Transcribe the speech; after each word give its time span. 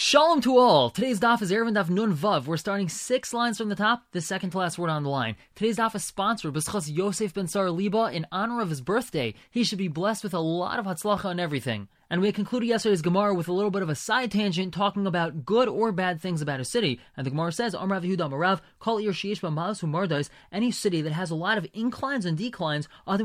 Shalom 0.00 0.40
to 0.42 0.56
all. 0.56 0.90
Today's 0.90 1.18
daf 1.18 1.42
is 1.42 1.50
Eruvin 1.50 1.74
Daf 1.74 1.90
Nun 1.90 2.16
Vav. 2.16 2.46
We're 2.46 2.56
starting 2.56 2.88
six 2.88 3.34
lines 3.34 3.58
from 3.58 3.68
the 3.68 3.74
top, 3.74 4.04
the 4.12 4.20
second 4.20 4.50
to 4.50 4.58
last 4.58 4.78
word 4.78 4.90
on 4.90 5.02
the 5.02 5.08
line. 5.08 5.34
Today's 5.56 5.78
daf 5.78 5.96
is 5.96 6.04
sponsored 6.04 6.54
by 6.54 6.60
Yosef 6.86 7.34
Ben 7.34 7.48
Sar 7.48 7.68
Liba 7.68 8.12
in 8.12 8.24
honor 8.30 8.60
of 8.60 8.70
his 8.70 8.80
birthday. 8.80 9.34
He 9.50 9.64
should 9.64 9.76
be 9.76 9.88
blessed 9.88 10.22
with 10.22 10.34
a 10.34 10.38
lot 10.38 10.78
of 10.78 10.86
hatzlacha 10.86 11.24
and 11.24 11.40
everything. 11.40 11.88
And 12.10 12.22
we 12.22 12.32
concluded 12.32 12.64
yesterday's 12.66 13.02
Gemara 13.02 13.34
with 13.34 13.48
a 13.48 13.52
little 13.52 13.70
bit 13.70 13.82
of 13.82 13.90
a 13.90 13.94
side 13.94 14.32
tangent 14.32 14.72
talking 14.72 15.06
about 15.06 15.44
good 15.44 15.68
or 15.68 15.92
bad 15.92 16.22
things 16.22 16.40
about 16.40 16.58
a 16.58 16.64
city. 16.64 17.00
And 17.16 17.26
the 17.26 17.30
Gemara 17.30 17.52
says, 17.52 17.74
Amrav 17.74 18.02
Yehuda 18.02 18.30
Marav, 18.30 18.60
call 18.78 18.98
Ir 18.98 19.12
Sheish 19.12 19.40
Malas 19.40 19.82
Mardas, 19.82 20.30
any 20.50 20.70
city 20.70 21.02
that 21.02 21.12
has 21.12 21.30
a 21.30 21.34
lot 21.34 21.58
of 21.58 21.66
inclines 21.74 22.24
and 22.24 22.38
declines, 22.38 22.88
the 23.06 23.18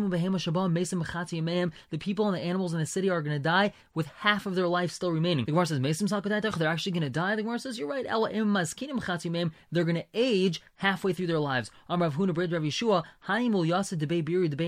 people 1.98 2.28
and 2.28 2.36
the 2.36 2.42
animals 2.42 2.74
in 2.74 2.80
the 2.80 2.86
city 2.86 3.10
are 3.10 3.22
going 3.22 3.36
to 3.36 3.42
die 3.42 3.72
with 3.94 4.08
half 4.08 4.46
of 4.46 4.56
their 4.56 4.68
life 4.68 4.92
still 4.92 5.12
remaining. 5.12 5.46
The 5.46 5.54
Gemara 5.54 5.68
says, 5.68 5.80
they're 5.80 6.68
actually 6.68 6.92
going 6.92 7.04
to 7.04 7.10
die. 7.10 7.38
The 7.38 7.44
Gemara 7.44 7.60
says, 7.60 7.80
you're 7.80 7.88
right, 7.88 8.06
they're 9.72 9.84
going 9.84 9.96
to 9.96 10.06
age 10.14 10.62
halfway 10.76 11.14
through 11.14 11.28
their 11.28 11.40
lives. 11.40 11.72
Amrav 11.90 12.12
Huna 12.14 12.34
Bred 12.34 12.52
Rav 12.52 12.64
Yeshua, 12.64 13.04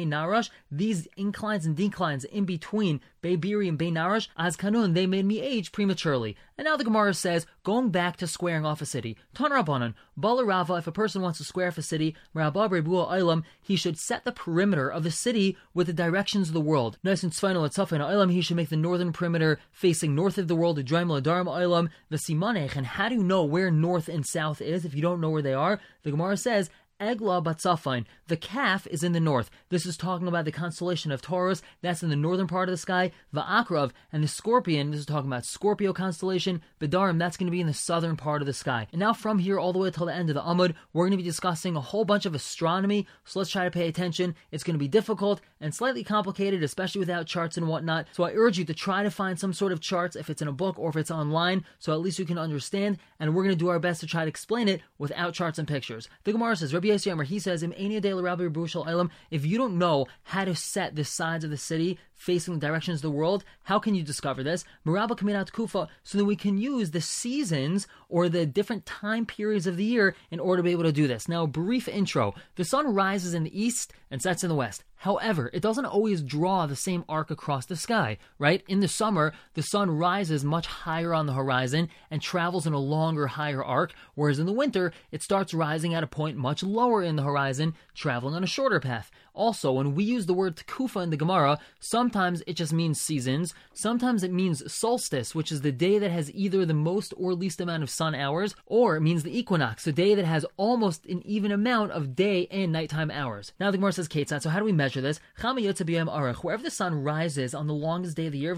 Narash, 0.06 0.52
these 0.72 1.08
inclines 1.18 1.66
and 1.66 1.76
declines 1.76 2.24
in 2.24 2.46
between 2.46 3.02
Beibiri 3.26 3.68
and 3.68 3.80
Beinarash, 3.80 4.28
as 4.38 4.56
Kanun, 4.56 4.94
they 4.94 5.08
made 5.08 5.26
me 5.26 5.42
age 5.42 5.72
prematurely. 5.72 6.38
And 6.60 6.66
now 6.66 6.78
the 6.78 6.84
Gemara 6.84 7.16
says, 7.16 7.48
going 7.64 7.90
back 7.90 8.18
to 8.18 8.28
squaring 8.28 8.66
off 8.66 8.82
a 8.82 8.86
city. 8.86 9.18
Tanrabanan, 9.34 9.96
Balarava, 10.18 10.78
if 10.78 10.86
a 10.86 10.92
person 10.92 11.24
wants 11.24 11.40
to 11.40 11.44
square 11.44 11.68
off 11.68 11.78
a 11.80 11.82
city, 11.82 12.16
Ilam, 12.36 13.44
he 13.62 13.76
should 13.76 13.98
set 13.98 14.26
the 14.26 14.32
perimeter 14.32 14.88
of 14.88 15.04
the 15.04 15.10
city 15.10 15.58
with 15.74 15.88
the 15.88 15.94
directions 15.94 16.50
of 16.50 16.54
the 16.54 16.62
world. 16.62 17.00
Nice 17.04 17.24
and 17.24 17.32
Tzvainal 17.32 17.68
Atzafin 17.68 18.00
Ilam, 18.00 18.32
he 18.32 18.42
should 18.42 18.58
make 18.58 18.70
the 18.70 18.78
northern 18.78 19.12
perimeter 19.12 19.60
facing 19.72 20.14
north 20.14 20.38
of 20.38 20.48
the 20.48 20.56
world, 20.56 20.78
Udraim 20.78 21.08
Ladarim 21.08 21.48
Ilam, 21.48 21.90
the 22.10 22.18
Simanech. 22.18 22.76
And 22.76 22.86
how 22.86 23.10
do 23.10 23.16
you 23.16 23.24
know 23.24 23.44
where 23.44 23.72
north 23.72 24.08
and 24.08 24.26
south 24.26 24.62
is 24.62 24.86
if 24.86 24.94
you 24.94 25.02
don't 25.02 25.20
know 25.20 25.32
where 25.32 25.42
they 25.42 25.54
are? 25.54 25.80
The 26.04 26.12
Gemara 26.12 26.38
says, 26.38 26.70
Egla 27.00 27.44
Batzafain. 27.44 28.06
The 28.28 28.38
calf 28.38 28.88
is 28.88 29.04
in 29.04 29.12
the 29.12 29.20
north. 29.20 29.50
This 29.70 29.86
is 29.86 29.98
talking 29.98 30.28
about 30.28 30.46
the 30.46 30.52
constellation 30.52 31.12
of 31.12 31.22
Taurus. 31.22 31.62
That's 31.82 32.04
in 32.04 32.10
the 32.10 32.16
northern 32.16 32.48
part 32.48 32.70
of 32.70 32.74
the 32.74 32.78
sky. 32.78 33.12
Va'akrav 33.34 33.92
and 34.14 34.24
the 34.24 34.28
scorpion. 34.28 34.92
This 34.92 35.02
is 35.02 35.06
talking 35.06 35.30
about 35.30 35.46
Scorpio 35.46 35.92
constellation. 35.92 36.62
Bedarim. 36.80 37.20
That's 37.20 37.36
going 37.36 37.48
to 37.48 37.52
be 37.52 37.62
in 37.62 37.68
the 37.68 37.74
southern 37.74 38.16
part 38.16 38.42
of 38.42 38.46
the 38.46 38.54
sky. 38.54 38.88
And 38.94 39.00
now 39.00 39.14
from 39.14 39.40
here 39.40 39.60
all 39.60 39.74
the 39.74 39.80
way 39.80 39.92
till 39.92 40.06
the 40.06 40.16
end 40.16 40.30
of 40.30 40.36
the 40.36 40.42
Amud, 40.42 40.74
we're 40.94 41.04
going 41.04 41.12
to 41.12 41.18
be 41.18 41.24
discussing 41.24 41.76
a 41.76 41.82
whole 41.82 42.06
bunch 42.06 42.26
of 42.26 42.34
astronomy. 42.34 43.08
So 43.26 43.40
let's 43.40 43.52
try 43.52 43.66
to 43.66 43.72
pay 43.72 43.88
attention. 43.88 44.36
It's 44.52 44.64
going 44.64 44.76
to 44.76 44.80
be 44.80 44.88
difficult 44.88 45.42
and 45.62 45.74
slightly 45.74 46.04
complicated, 46.04 46.64
especially 46.64 47.00
without 47.00 47.26
charts 47.28 47.58
and 47.58 47.68
whatnot. 47.68 48.08
So 48.12 48.24
I 48.24 48.34
urge 48.34 48.58
you 48.58 48.66
to 48.66 48.74
try 48.74 49.04
to 49.04 49.12
find 49.12 49.40
some 49.40 49.54
sort 49.54 49.72
of 49.72 49.80
charts 49.80 50.16
if 50.16 50.30
it's 50.30 50.42
in 50.42 50.48
a 50.48 50.54
book 50.54 50.78
or 50.78 50.90
if 50.90 50.96
it's 50.96 51.12
online, 51.12 51.64
so 51.80 51.94
at 51.94 52.02
least 52.02 52.20
you 52.20 52.26
can 52.26 52.38
understand. 52.38 52.98
And 53.20 53.34
we're 53.34 53.44
going 53.44 53.56
to 53.56 53.60
do 53.60 53.70
our 53.70 53.80
best 53.80 54.02
to 54.02 54.08
try 54.08 54.24
to 54.24 54.30
explain 54.30 54.68
it 54.68 54.82
without 54.98 55.34
charts 55.34 55.58
and 55.60 55.68
pictures. 55.68 56.10
The 56.24 56.32
Gemara 56.34 56.56
says, 56.56 56.74
Rabbi 56.74 56.88
Yisrael, 56.88 57.26
he 57.26 57.40
says, 57.40 57.64
if 57.64 59.46
you 59.46 59.58
don't 59.58 59.78
know 59.78 60.08
how 60.24 60.46
to 60.46 60.56
set 60.56 60.96
the 60.96 61.04
sides 61.04 61.44
of 61.44 61.50
the 61.50 61.58
city 61.58 62.00
facing 62.14 62.54
the 62.54 62.66
directions 62.66 63.00
of 63.00 63.04
the 63.04 63.12
world, 63.12 63.44
how 63.64 63.80
can 63.80 63.96
you 63.96 64.04
discover 64.04 64.44
this? 64.44 64.64
Maraba 64.86 65.18
Kaminat 65.18 65.52
Kufa, 65.52 65.88
so 66.04 66.18
that 66.18 66.26
we 66.26 66.36
can 66.36 66.58
use 66.58 66.92
the 66.92 67.02
seasons 67.02 67.88
or 68.10 68.30
the 68.30 68.46
different 68.46 68.86
time 68.86 69.26
periods 69.26 69.68
of 69.68 69.78
the 69.78 69.84
year 69.84 70.16
in 70.32 70.40
order 70.40 70.62
to 70.62 70.64
be 70.64 70.72
able 70.72 70.84
to 70.84 70.92
do 70.92 71.08
this. 71.08 71.28
Now, 71.28 71.46
brief 71.46 71.88
intro. 71.88 72.34
The 72.56 72.66
sun 72.66 72.94
rises 72.94 73.34
in 73.34 73.44
the 73.44 73.60
east 73.62 73.94
and 74.12 74.22
sets 74.22 74.44
in 74.44 74.50
the 74.50 74.56
west. 74.56 74.84
However, 75.06 75.52
it 75.54 75.62
doesn't 75.62 75.86
always 75.86 76.24
draw 76.24 76.66
the 76.66 76.76
same 76.76 77.06
arc 77.08 77.30
across 77.30 77.68
the 77.68 77.76
sky, 77.76 78.18
right? 78.40 78.64
In 78.68 78.80
the 78.80 78.88
summer, 78.88 79.34
the 79.54 79.62
sun 79.62 79.92
rises 79.92 80.44
much 80.44 80.66
higher 80.66 81.14
on 81.14 81.28
the 81.28 81.34
horizon 81.34 81.90
and 82.10 82.24
travels 82.24 82.66
in 82.66 82.74
a 82.74 82.80
longer, 82.80 83.28
higher 83.28 83.64
arc, 83.64 83.94
whereas 84.16 84.40
in 84.40 84.48
the 84.48 84.52
winter, 84.52 84.92
it 85.12 85.22
starts 85.22 85.54
rising 85.54 85.94
at 85.94 86.02
a 86.02 86.08
point 86.08 86.38
much 86.38 86.64
lower 86.64 87.04
in 87.04 87.18
the 87.18 87.22
horizon, 87.22 87.76
traveling 87.94 88.34
on 88.34 88.44
a 88.44 88.48
shorter 88.48 88.80
path. 88.80 89.12
Also, 89.36 89.74
when 89.74 89.94
we 89.96 90.04
use 90.04 90.26
the 90.26 90.34
word 90.34 90.56
tekufa 90.56 91.04
in 91.04 91.10
the 91.10 91.18
Gemara, 91.18 91.60
sometimes 91.80 92.42
it 92.48 92.54
just 92.54 92.72
means 92.72 93.00
seasons, 93.00 93.54
sometimes 93.74 94.24
it 94.24 94.32
means 94.32 94.72
solstice, 94.72 95.36
which 95.36 95.52
is 95.52 95.62
the 95.62 95.74
day 95.74 96.00
that 96.00 96.10
has 96.10 96.32
either 96.34 96.66
the 96.66 96.74
most 96.74 97.14
or 97.18 97.34
least 97.34 97.60
amount 97.60 97.84
of 97.84 97.90
sun 97.90 98.16
hours, 98.16 98.56
or 98.66 98.96
it 98.96 99.02
means 99.02 99.24
the 99.24 99.38
equinox, 99.38 99.84
the 99.84 99.92
day 99.92 100.16
that 100.16 100.26
has 100.26 100.46
almost 100.56 101.06
an 101.06 101.22
even 101.26 101.52
amount 101.52 101.92
of 101.92 102.16
day 102.16 102.48
and 102.50 102.72
nighttime 102.72 103.12
hours. 103.12 103.52
Now 103.60 103.72
the 103.72 103.78
Gemara 103.78 103.92
says, 103.92 104.08
Ketzat, 104.08 104.42
so 104.42 104.50
how 104.50 104.60
do 104.60 104.66
we 104.66 104.72
measure 104.72 104.95
this? 105.02 105.20
Wherever 105.42 106.64
the 106.64 106.72
sun 106.72 107.04
rises 107.04 107.54
on 107.54 107.68
the 107.68 107.74
longest 107.74 108.18
day 108.18 108.26
of 108.28 108.32
the 108.32 108.40
year, 108.40 108.58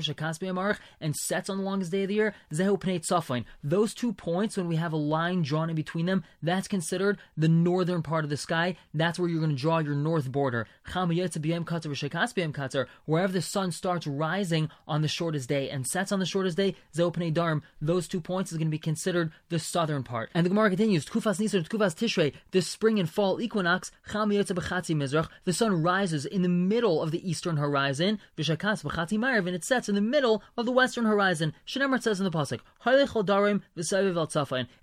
and 1.00 1.16
sets 1.16 1.50
on 1.50 1.58
the 1.58 1.64
longest 1.64 1.92
day 1.92 2.04
of 2.04 2.08
the 2.08 2.16
year, 2.16 2.34
those 3.64 3.94
two 3.94 4.14
points, 4.14 4.58
when 4.58 4.68
we 4.68 4.76
have 4.76 4.94
a 4.94 4.98
line 4.98 5.42
drawn 5.42 5.70
in 5.70 5.76
between 5.76 6.06
them, 6.06 6.24
that's 6.42 6.68
considered 6.68 7.18
the 7.36 7.48
northern 7.48 8.02
part 8.02 8.24
of 8.24 8.30
the 8.30 8.38
sky. 8.38 8.76
That's 8.94 9.20
where 9.20 9.30
you're 9.30 9.42
going 9.42 9.56
to 9.56 9.62
draw 9.62 9.80
your 9.80 9.96
north 9.96 10.32
border. 10.32 10.68
Wherever 13.06 13.34
the 13.34 13.42
sun 13.42 13.72
starts 13.72 14.08
rising 14.08 14.70
on 14.88 15.02
the 15.02 15.08
shortest 15.08 15.50
day 15.50 15.70
and 15.70 15.86
sets 15.88 16.12
on 16.12 16.20
the 16.20 16.26
shortest 16.26 16.58
day, 16.58 16.76
Darm, 16.96 17.62
those 17.82 18.08
two 18.08 18.22
points 18.22 18.52
is 18.52 18.58
going 18.58 18.68
to 18.68 18.72
be 18.72 18.80
considered 18.80 19.32
the 19.50 19.60
southern 19.60 20.04
part. 20.04 20.30
And 20.34 20.46
the 20.46 20.50
Gemara 20.50 20.70
continues, 20.70 21.06
Tkufas 21.06 21.40
Nisar, 21.40 21.68
Tkufas 21.68 21.96
Tishrei, 21.96 22.34
this 22.52 22.68
spring 22.68 23.00
and 23.00 23.10
fall 23.10 23.40
equinox, 23.42 23.92
the 24.12 25.54
sun 25.54 25.82
rises 25.84 26.17
in 26.26 26.42
the 26.42 26.50
middle 26.50 27.02
of 27.02 27.12
the 27.12 27.30
eastern 27.30 27.58
horizon, 27.58 28.20
Vishakas 28.38 28.84
B'chati 28.84 29.18
and 29.18 29.56
it 29.56 29.64
sets 29.64 29.90
in 29.90 29.96
the 29.96 30.02
middle 30.02 30.44
of 30.58 30.66
the 30.66 30.72
western 30.72 31.06
horizon. 31.06 31.54
Shnemer 31.66 32.02
says 32.02 32.20
in 32.20 32.24
the 32.24 32.32
Pasuk, 32.32 32.60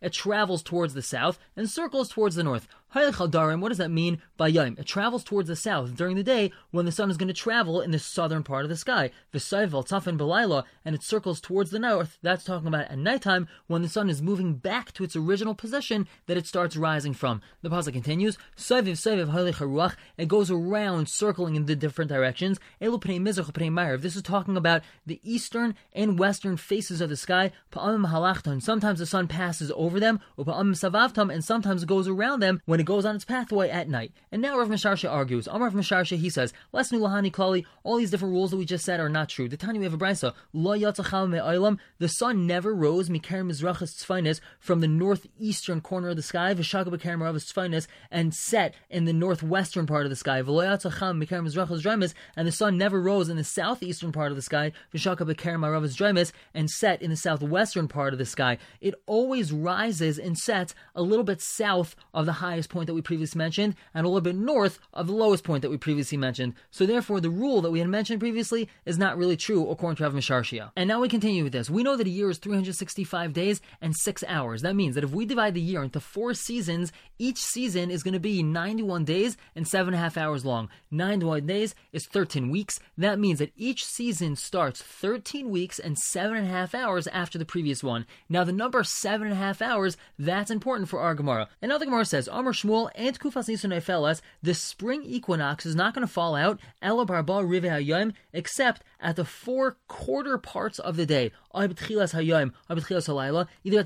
it 0.01 0.13
travels 0.13 0.63
towards 0.63 0.95
the 0.95 1.03
south 1.03 1.39
and 1.57 1.71
circles 1.71 2.09
towards 2.09 2.37
the 2.37 2.45
north. 2.45 2.69
What 2.95 3.69
does 3.71 3.79
that 3.79 3.91
mean 3.91 4.23
by 4.37 4.47
Yom? 4.47 4.77
It 4.79 4.87
travels 4.87 5.25
towards 5.25 5.49
the 5.49 5.57
south 5.57 5.97
during 5.97 6.15
the 6.15 6.23
day 6.23 6.53
when 6.71 6.85
the 6.85 6.93
sun 6.93 7.11
is 7.11 7.17
going 7.17 7.27
to 7.27 7.35
travel 7.35 7.81
in 7.81 7.91
the 7.91 7.99
southern 7.99 8.45
part 8.45 8.65
of 8.65 8.69
the 8.69 8.77
sky. 8.77 9.11
V'sayvel 9.33 9.85
tafin 9.85 10.17
belayla, 10.17 10.63
and 10.85 10.95
it 10.95 11.03
circles 11.03 11.41
towards 11.41 11.73
the 11.73 11.81
north. 11.81 12.19
That's 12.23 12.45
talking 12.45 12.69
about 12.69 12.89
at 12.89 12.97
nighttime 12.97 13.49
when 13.67 13.83
the 13.83 13.89
sun 13.89 14.09
is 14.09 14.23
moving 14.23 14.55
back 14.55 14.93
to 14.93 15.03
its 15.03 15.17
original 15.17 15.57
position 15.57 16.07
that 16.27 16.37
it 16.37 16.47
starts 16.47 16.77
rising 16.77 17.15
from. 17.15 17.43
The 17.63 17.69
pasuk 17.69 17.95
continues, 17.95 18.39
Sayviv 18.57 18.93
sayviv 18.93 19.97
it 20.17 20.29
goes 20.29 20.49
around 20.53 21.09
circling 21.09 21.57
in 21.57 21.67
the 21.67 21.75
different 21.75 22.11
directions. 22.11 22.61
Elu 22.81 24.01
This 24.01 24.15
is 24.15 24.23
talking 24.23 24.57
about 24.57 24.83
the 25.05 25.21
eastern 25.25 25.75
and 25.93 26.17
western 26.17 26.57
faces 26.57 27.01
of 27.01 27.09
the 27.09 27.17
sky. 27.17 27.51
Sometimes 27.73 28.99
the 29.01 29.07
sun 29.07 29.27
passes 29.27 29.73
over 29.75 29.99
them, 29.99 30.21
savavtam, 30.39 31.35
and 31.35 31.45
sometimes 31.45 31.83
it 31.83 31.89
goes 31.89 32.07
around 32.07 32.41
them 32.41 32.61
when 32.67 32.79
it 32.81 32.84
it 32.85 32.87
goes 32.87 33.07
on 33.07 33.17
its 33.17 33.25
pathway 33.25 33.71
at 33.71 33.89
night. 33.89 34.13
And 34.31 34.43
now 34.43 34.59
Rav 34.59 34.69
Misharsha 34.69 35.11
argues. 35.11 35.47
Amar 35.47 35.69
Rav 35.69 35.73
Misharsha, 35.73 36.19
he 36.19 36.29
says, 36.29 36.53
Lesnu 36.75 37.01
lahani 37.01 37.33
klali, 37.33 37.65
all 37.83 37.97
these 37.97 38.11
different 38.11 38.33
rules 38.33 38.51
that 38.51 38.59
we 38.59 38.67
just 38.67 38.85
said 38.85 39.01
are 39.01 39.09
not 39.09 39.31
true. 39.31 39.49
The 39.49 39.57
Tanya 39.57 39.81
we 39.81 39.85
have 39.85 39.95
a 39.95 39.99
brisa, 39.99 40.35
lo 40.53 40.75
me'olam, 40.75 41.79
the 41.99 42.09
sun 42.09 42.47
never 42.47 42.75
rose, 42.75 43.09
mikar 43.09 43.43
mizrachas 43.43 43.95
tzfainis, 43.95 44.41
from 44.59 44.81
the 44.81 44.89
northeastern 44.89 45.81
corner 45.81 46.11
of 46.11 46.17
the 46.17 46.23
sky, 46.23 46.53
v'shaka 46.53 46.89
b'kar 46.89 47.17
maravas 47.17 47.51
tzfainis, 47.51 47.87
and 48.11 48.35
set 48.35 48.75
in 48.91 49.07
the 49.07 49.13
northwestern 49.15 49.87
part 49.87 50.05
of 50.05 50.11
the 50.11 50.17
sky, 50.17 50.43
v'lo 50.43 50.63
yatzacham 50.63 51.25
mikar 51.25 51.43
mizrachas 51.43 51.81
draimis, 51.81 52.13
and 52.37 52.47
the 52.47 52.53
sun 52.53 52.77
never 52.77 53.01
rose 53.01 53.31
in 53.31 53.39
the 53.39 53.45
southeastern 53.45 54.13
part 54.13 54.31
of 54.31 54.37
the 54.37 54.43
sky, 54.43 54.73
v'shaka 54.93 55.21
b'kar 55.21 55.57
maravas 55.57 55.97
draimis, 55.97 56.33
and 56.53 56.69
set 56.69 57.01
in 57.01 57.09
the 57.09 57.17
southwestern 57.17 57.89
part 57.89 58.13
of 58.13 58.19
the 58.19 58.27
sky. 58.27 58.59
It 58.83 58.95
always 59.07 59.53
rises 59.53 60.19
and 60.19 60.37
sets 60.37 60.75
a 60.95 61.01
little 61.01 61.25
bit 61.25 61.41
south 61.41 61.97
of 62.13 62.27
the 62.27 62.33
highest 62.35 62.69
point 62.75 62.89
that 62.89 62.95
we 62.95 63.01
previously 63.01 63.39
mentioned 63.39 63.75
and 63.95 64.05
a 64.05 64.09
little 64.09 64.21
bit 64.21 64.37
north 64.37 64.79
of 64.93 65.07
the 65.07 65.15
lowest 65.15 65.45
point 65.45 65.63
that 65.63 65.71
we 65.71 65.79
previously 65.79 66.19
mentioned. 66.19 66.53
So 66.71 66.85
therefore, 66.85 67.21
the 67.21 67.31
rule 67.31 67.63
that 67.63 67.71
we 67.71 67.79
had 67.79 67.89
mentioned 67.89 68.21
previously 68.21 68.69
is 68.85 68.99
not 68.99 69.17
really 69.17 69.39
true 69.39 69.71
according 69.71 69.97
to 69.97 70.03
Rav 70.03 70.13
Misharshia. 70.13 70.73
And 70.77 70.87
now 70.87 71.01
we 71.01 71.09
continue 71.09 71.45
with 71.45 71.55
this. 71.55 71.71
We 71.71 71.83
know 71.83 71.97
that 71.97 72.07
a 72.07 72.11
year 72.11 72.29
is 72.29 72.37
365 72.37 73.33
days 73.33 73.63
and 73.81 73.97
6 73.97 74.25
hours. 74.29 74.61
That 74.61 74.77
means 74.77 74.95
that 74.97 75.05
if 75.05 75.13
we 75.13 75.25
divide 75.25 75.55
the 75.55 75.61
year 75.63 75.83
into 75.83 76.01
4 76.01 76.35
seasons, 76.35 76.93
each 77.19 77.39
season 77.39 77.91
is 77.91 78.03
going 78.03 78.13
to 78.13 78.21
be 78.21 78.43
91 78.43 79.05
days 79.05 79.39
and 79.55 79.65
7.5 79.65 80.17
hours 80.17 80.45
long. 80.45 80.69
91 80.91 81.47
days 81.47 81.75
is 81.93 82.07
13 82.07 82.51
weeks. 82.51 82.81
That 82.99 83.19
means 83.19 83.39
that 83.39 83.53
each 83.57 83.87
season 83.87 84.37
starts 84.37 84.83
13 84.83 85.49
weeks 85.49 85.79
and 85.79 85.97
7.5 85.97 86.75
hours 86.75 87.07
after 87.07 87.39
the 87.39 87.45
previous 87.45 87.83
one. 87.85 88.05
Now 88.29 88.43
the 88.45 88.53
number 88.53 88.83
7.5 88.83 89.63
hours, 89.63 89.97
that's 90.19 90.51
important 90.51 90.89
for 90.89 91.01
our 91.01 91.15
Gemara. 91.15 91.49
The 91.61 91.79
Gemara 91.79 92.05
says, 92.05 92.29
Amr 92.29 92.53
Shmuel 92.65 92.91
and 92.95 93.19
Kufas 93.19 93.49
Nisan 93.49 93.71
Nefelas, 93.71 94.23
the 94.43 94.55
spring 94.55 95.03
equinox 95.05 95.67
is 95.67 95.77
not 95.77 95.95
going 95.95 96.07
to 96.07 96.13
fall 96.13 96.35
out, 96.35 96.59
Ela 96.81 97.05
Barba 97.05 97.45
Rive 97.45 97.65
Hayom, 97.65 98.15
except 98.33 98.83
at 99.01 99.17
the 99.17 99.25
four 99.25 99.77
quarter 99.87 100.39
parts 100.39 100.79
of 100.79 100.97
the 100.97 101.05
day. 101.05 101.31
Either 101.55 101.71
at 101.71 101.77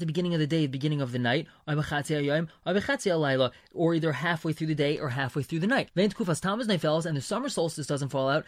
the 0.00 0.06
beginning 0.06 0.32
of 0.32 0.40
the 0.40 0.46
day, 0.46 0.60
the 0.60 0.66
beginning 0.68 1.00
of 1.00 1.12
the 1.12 1.18
night, 1.18 1.46
or 3.74 3.94
either 3.94 4.12
halfway 4.12 4.52
through 4.52 4.66
the 4.68 4.74
day 4.74 4.98
or 4.98 5.08
halfway 5.10 5.42
through 5.42 5.58
the 5.58 5.66
night. 5.66 5.90
And 5.94 6.10
the 6.10 7.20
summer 7.20 7.48
solstice 7.48 7.86
doesn't 7.86 8.08
fall 8.08 8.28
out, 8.28 8.44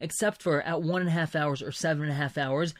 except 0.00 0.42
for 0.42 0.62
at 0.62 0.82
one 0.82 1.00
and 1.00 1.08
a 1.08 1.12
half 1.12 1.36
hours 1.36 1.62
or 1.62 1.72
seven 1.72 2.04
and 2.04 2.12
a 2.12 2.14
half 2.14 2.38
hours, 2.38 2.74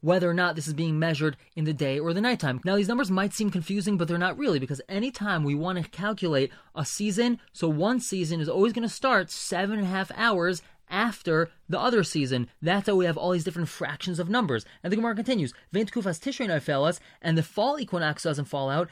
whether 0.00 0.30
or 0.30 0.34
not 0.34 0.56
this 0.56 0.68
is 0.68 0.74
being 0.74 0.98
measured 0.98 1.36
in 1.56 1.64
the 1.64 1.72
day 1.72 1.98
or 1.98 2.12
the 2.12 2.20
nighttime. 2.20 2.60
Now, 2.64 2.76
these 2.76 2.88
numbers 2.88 3.10
might 3.10 3.32
seem 3.34 3.50
confusing, 3.50 3.96
but 3.96 4.08
they're 4.08 4.18
not 4.18 4.38
really, 4.38 4.58
because 4.58 4.80
anytime 4.88 5.44
we 5.44 5.54
want 5.54 5.82
to 5.82 5.90
calculate 5.90 6.52
a 6.74 6.84
season, 6.84 7.40
so 7.52 7.68
one 7.68 8.00
season 8.00 8.40
is 8.40 8.48
always 8.48 8.72
going 8.72 8.86
to 8.86 8.94
start 8.94 9.30
seven 9.30 9.78
and 9.78 9.86
a 9.86 9.90
half 9.90 10.10
hours 10.16 10.62
after 10.94 11.50
the 11.68 11.80
other 11.80 12.04
season. 12.04 12.48
That's 12.62 12.86
how 12.86 12.94
we 12.94 13.06
have 13.06 13.16
all 13.16 13.32
these 13.32 13.42
different 13.44 13.68
fractions 13.68 14.20
of 14.20 14.28
numbers. 14.28 14.64
And 14.82 14.92
the 14.92 14.96
Gemara 14.96 15.14
continues, 15.16 15.52
Vein 15.72 15.86
Tkufas 15.86 16.20
Tishrei 16.20 16.62
Fellas, 16.62 17.00
and 17.20 17.36
the 17.36 17.42
fall 17.42 17.80
equinox 17.80 18.22
doesn't 18.22 18.44
fall 18.44 18.70
out, 18.70 18.88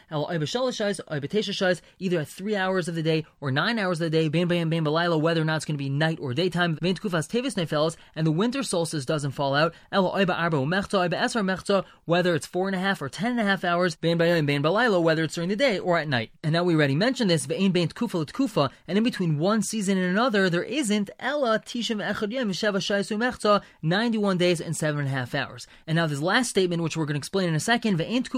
either 1.99 2.19
at 2.19 2.29
three 2.29 2.57
hours 2.57 2.89
of 2.89 2.95
the 2.95 3.03
day 3.03 3.25
or 3.41 3.53
nine 3.53 3.79
hours 3.79 4.01
of 4.01 4.11
the 4.11 4.19
day, 4.19 4.29
Bain 4.29 4.49
Bain 4.49 4.69
Bain 4.69 4.85
Balayla, 4.85 5.21
whether 5.21 5.43
or 5.43 5.45
not 5.45 5.57
it's 5.57 5.65
going 5.65 5.77
to 5.77 5.85
be 5.85 5.91
night 5.91 6.19
or 6.21 6.35
daytime. 6.35 6.79
Vein 6.83 6.97
Tkufas 6.97 7.29
Tevis 7.29 7.55
Nefellas, 7.55 7.97
and 8.17 8.27
the 8.27 8.33
winter 8.33 8.63
solstice 8.63 9.05
doesn't 9.05 9.33
fall 9.33 9.55
out, 9.55 9.75
whether 12.05 12.35
it's 12.35 12.47
four 12.47 12.69
and 12.69 12.77
a 12.77 12.81
half 12.81 13.03
or 13.03 13.09
ten 13.09 13.33
and 13.33 13.41
a 13.41 13.45
half 13.45 13.65
hours, 13.65 13.95
Bain 13.95 14.19
Bain 14.19 14.47
Bain 14.47 14.63
Balayla, 14.63 15.01
whether 15.01 15.23
it's 15.23 15.35
during 15.35 15.51
the 15.51 15.57
day 15.57 15.79
or 15.79 15.99
at 15.99 16.09
night. 16.09 16.31
And 16.43 16.53
now 16.55 16.65
we 16.65 16.75
already 16.75 16.97
mentioned 16.97 17.31
this, 17.31 17.47
Vein 17.47 17.71
Bain 17.71 17.91
and 18.89 18.99
in 18.99 19.05
between 19.05 19.39
one 19.39 19.63
season 19.63 19.99
and 19.99 20.11
another, 20.11 20.49
there 20.49 20.65
isn't 20.65 21.11
Ella 21.21 21.61
Yem 21.92 21.92
91 23.83 24.39
days 24.39 24.61
and 24.61 24.75
7.5 24.75 25.35
hours. 25.35 25.67
And 25.87 25.97
now 25.97 26.07
this 26.07 26.21
last 26.21 26.49
statement, 26.49 26.83
which 26.83 26.97
we're 26.97 27.05
going 27.05 27.15
to 27.15 27.19
explain 27.19 27.49
in 27.49 27.55
a 27.55 27.61
second, 27.61 28.01
and 28.01 28.31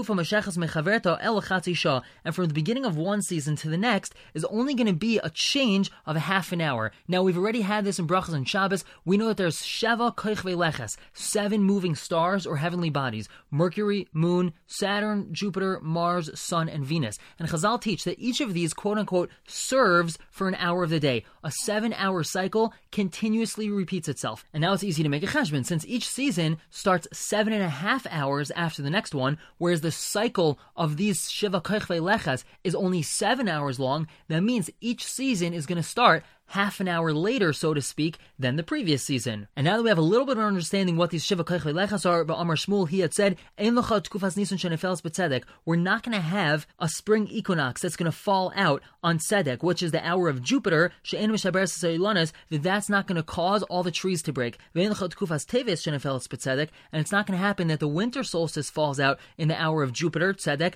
from 2.35 2.45
the 2.45 2.53
beginning 2.53 2.85
of 2.85 2.97
one 2.97 3.21
season 3.21 3.55
to 3.55 3.69
the 3.69 3.77
next 3.77 4.15
is 4.33 4.45
only 4.45 4.73
going 4.73 4.87
to 4.87 4.93
be 4.93 5.19
a 5.19 5.29
change 5.29 5.91
of 6.05 6.15
a 6.15 6.19
half 6.19 6.51
an 6.51 6.61
hour. 6.61 6.91
Now 7.07 7.23
we've 7.23 7.37
already 7.37 7.61
had 7.61 7.85
this 7.85 7.99
in 7.99 8.07
Brachas 8.07 8.33
and 8.33 8.47
Shabbos. 8.47 8.83
We 9.05 9.17
know 9.17 9.27
that 9.27 9.37
there's 9.37 9.61
Sheva 9.61 10.15
Koichve 10.15 10.55
Leches, 10.55 10.97
seven 11.13 11.63
moving 11.63 11.95
stars 11.95 12.45
or 12.45 12.57
heavenly 12.57 12.89
bodies, 12.89 13.29
Mercury, 13.51 14.07
Moon, 14.13 14.53
Saturn, 14.67 15.29
Jupiter, 15.31 15.79
Mars, 15.81 16.37
Sun, 16.39 16.69
and 16.69 16.85
Venus. 16.85 17.17
And 17.39 17.47
Chazal 17.47 17.81
teach 17.81 18.03
that 18.03 18.19
each 18.19 18.41
of 18.41 18.53
these 18.53 18.73
quote 18.73 18.97
unquote 18.97 19.29
serves 19.47 20.17
for 20.29 20.47
an 20.47 20.55
hour 20.55 20.83
of 20.83 20.89
the 20.89 20.99
day. 20.99 21.23
A 21.43 21.51
seven 21.51 21.93
hour 21.93 22.23
cycle 22.23 22.73
continuously 23.35 23.69
repeats 23.69 24.07
itself. 24.07 24.45
And 24.53 24.61
now 24.61 24.71
it's 24.71 24.83
easy 24.83 25.03
to 25.03 25.09
make 25.09 25.21
a 25.21 25.27
cheshbon 25.27 25.65
since 25.65 25.85
each 25.85 26.07
season 26.07 26.57
starts 26.69 27.05
seven 27.11 27.51
and 27.51 27.61
a 27.61 27.67
half 27.67 28.07
hours 28.09 28.49
after 28.51 28.81
the 28.81 28.89
next 28.89 29.13
one, 29.13 29.37
whereas 29.57 29.81
the 29.81 29.91
cycle 29.91 30.57
of 30.77 30.95
these 30.95 31.29
Shiva 31.29 31.59
Kochve 31.59 31.99
Lechas 31.99 32.45
is 32.63 32.73
only 32.73 33.01
seven 33.01 33.49
hours 33.49 33.77
long. 33.77 34.07
That 34.29 34.39
means 34.39 34.69
each 34.79 35.03
season 35.03 35.53
is 35.53 35.65
going 35.65 35.75
to 35.75 35.83
start 35.83 36.23
half 36.47 36.79
an 36.79 36.87
hour 36.87 37.13
later, 37.13 37.53
so 37.53 37.73
to 37.73 37.81
speak, 37.81 38.17
than 38.37 38.55
the 38.55 38.63
previous 38.63 39.03
season. 39.03 39.47
And 39.55 39.65
now 39.65 39.77
that 39.77 39.83
we 39.83 39.89
have 39.89 39.97
a 39.97 40.01
little 40.01 40.25
bit 40.25 40.37
of 40.37 40.43
understanding 40.43 40.97
what 40.97 41.09
these 41.09 41.25
Shiva 41.25 41.43
Lechas 41.43 42.09
are, 42.09 42.23
but 42.23 42.35
Amar 42.35 42.55
Shmuel, 42.55 42.87
he 42.87 42.99
had 42.99 43.13
said, 43.13 43.37
we're 45.65 45.75
not 45.75 46.03
going 46.03 46.15
to 46.15 46.21
have 46.21 46.67
a 46.79 46.89
spring 46.89 47.27
equinox 47.27 47.81
that's 47.81 47.95
going 47.95 48.11
to 48.11 48.17
fall 48.17 48.51
out 48.55 48.81
on 49.03 49.17
Tzedek, 49.17 49.63
which 49.63 49.83
is 49.83 49.91
the 49.91 50.05
hour 50.05 50.29
of 50.29 50.41
Jupiter, 50.41 50.91
that 51.11 52.33
that's 52.49 52.89
not 52.89 53.07
going 53.07 53.15
to 53.15 53.23
cause 53.23 53.63
all 53.63 53.83
the 53.83 53.91
trees 53.91 54.21
to 54.23 54.33
break. 54.33 54.57
And 54.75 54.93
it's 54.93 55.01
not 57.11 57.27
going 57.27 57.37
to 57.37 57.37
happen 57.37 57.67
that 57.67 57.79
the 57.79 57.87
winter 57.87 58.23
solstice 58.23 58.69
falls 58.69 58.99
out 58.99 59.19
in 59.37 59.47
the 59.47 59.61
hour 59.61 59.83
of 59.83 59.93
Jupiter, 59.93 60.33
Tzedek, 60.33 60.73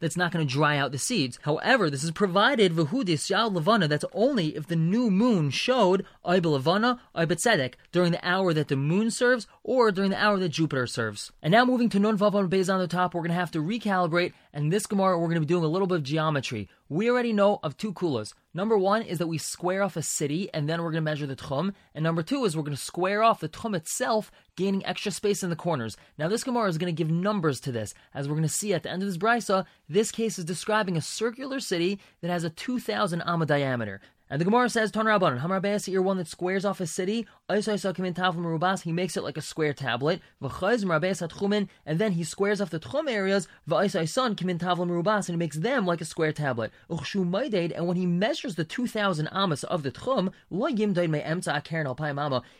that's 0.00 0.16
not 0.16 0.32
going 0.32 0.46
to 0.46 0.52
dry 0.52 0.78
out 0.78 0.92
the 0.92 0.98
seeds. 0.98 1.38
However, 1.42 1.90
this 1.90 2.04
is 2.04 2.10
provided, 2.10 2.76
that's 2.76 4.04
only 4.12 4.56
if 4.56 4.66
the 4.66 4.76
new 4.76 5.10
moon 5.10 5.50
showed 5.50 6.04
Oibelavana, 6.24 6.98
Oibetzedek, 7.14 7.74
during 7.92 8.12
the 8.12 8.28
hour 8.28 8.52
that 8.52 8.68
the 8.68 8.76
moon 8.76 9.10
serves 9.10 9.46
or 9.62 9.90
during 9.90 10.10
the 10.10 10.22
hour 10.22 10.38
that 10.38 10.50
Jupiter 10.50 10.86
serves. 10.86 11.32
And 11.42 11.52
now 11.52 11.64
moving 11.64 11.88
to 11.90 11.98
Nun 11.98 12.18
Vav 12.18 12.34
on 12.34 12.80
the 12.80 12.88
top, 12.88 13.14
we're 13.14 13.22
going 13.22 13.30
to 13.30 13.34
have 13.34 13.50
to 13.52 13.62
recalibrate, 13.62 14.32
and 14.56 14.72
this 14.72 14.86
Gemara 14.86 15.18
we're 15.18 15.26
going 15.26 15.34
to 15.34 15.40
be 15.40 15.46
doing 15.46 15.64
a 15.64 15.68
little 15.68 15.86
bit 15.86 15.96
of 15.96 16.02
geometry. 16.02 16.70
We 16.88 17.10
already 17.10 17.34
know 17.34 17.60
of 17.62 17.76
two 17.76 17.92
kulas. 17.92 18.32
Number 18.54 18.78
one 18.78 19.02
is 19.02 19.18
that 19.18 19.26
we 19.26 19.36
square 19.36 19.82
off 19.82 19.98
a 19.98 20.02
city 20.02 20.48
and 20.54 20.66
then 20.66 20.80
we're 20.80 20.92
going 20.92 21.04
to 21.04 21.10
measure 21.10 21.26
the 21.26 21.36
tchum. 21.36 21.74
And 21.94 22.02
number 22.02 22.22
two 22.22 22.42
is 22.46 22.56
we're 22.56 22.62
going 22.62 22.74
to 22.74 22.82
square 22.82 23.22
off 23.22 23.40
the 23.40 23.50
tchum 23.50 23.76
itself, 23.76 24.32
gaining 24.56 24.84
extra 24.86 25.12
space 25.12 25.42
in 25.42 25.50
the 25.50 25.56
corners. 25.56 25.98
Now, 26.16 26.28
this 26.28 26.42
Gemara 26.42 26.70
is 26.70 26.78
going 26.78 26.94
to 26.94 26.96
give 26.96 27.10
numbers 27.10 27.60
to 27.60 27.72
this. 27.72 27.92
As 28.14 28.28
we're 28.28 28.34
going 28.36 28.48
to 28.48 28.48
see 28.48 28.72
at 28.72 28.82
the 28.82 28.90
end 28.90 29.02
of 29.02 29.08
this 29.08 29.18
brisa, 29.18 29.66
this 29.90 30.10
case 30.10 30.38
is 30.38 30.46
describing 30.46 30.96
a 30.96 31.02
circular 31.02 31.60
city 31.60 32.00
that 32.22 32.30
has 32.30 32.42
a 32.42 32.50
2,000 32.50 33.20
amma 33.26 33.44
diameter. 33.44 34.00
And 34.30 34.40
the 34.40 34.44
Gemara 34.46 34.70
says, 34.70 34.90
Ton 34.90 35.06
Rabbanon, 35.06 35.38
Hamar 35.38 35.60
Be'asir, 35.60 36.02
one 36.02 36.16
that 36.16 36.26
squares 36.26 36.64
off 36.64 36.80
a 36.80 36.86
city, 36.86 37.26
he 37.48 38.92
makes 38.92 39.16
it 39.16 39.22
like 39.22 39.36
a 39.36 39.40
square 39.40 39.72
tablet, 39.72 40.20
and 40.40 41.98
then 42.00 42.12
he 42.12 42.24
squares 42.24 42.60
off 42.60 42.70
the 42.70 42.80
Tchum 42.80 43.08
areas, 43.08 43.46
and 43.70 45.24
he 45.28 45.36
makes 45.36 45.56
them 45.56 45.86
like 45.86 46.00
a 46.00 46.04
square 46.04 46.32
tablet. 46.32 46.72
And 46.90 47.86
when 47.86 47.96
he 47.96 48.04
measures 48.04 48.56
the 48.56 48.64
2,000 48.64 49.28
amas 49.28 49.62
of 49.62 49.84
the 49.84 49.92
Tchum, 49.92 50.32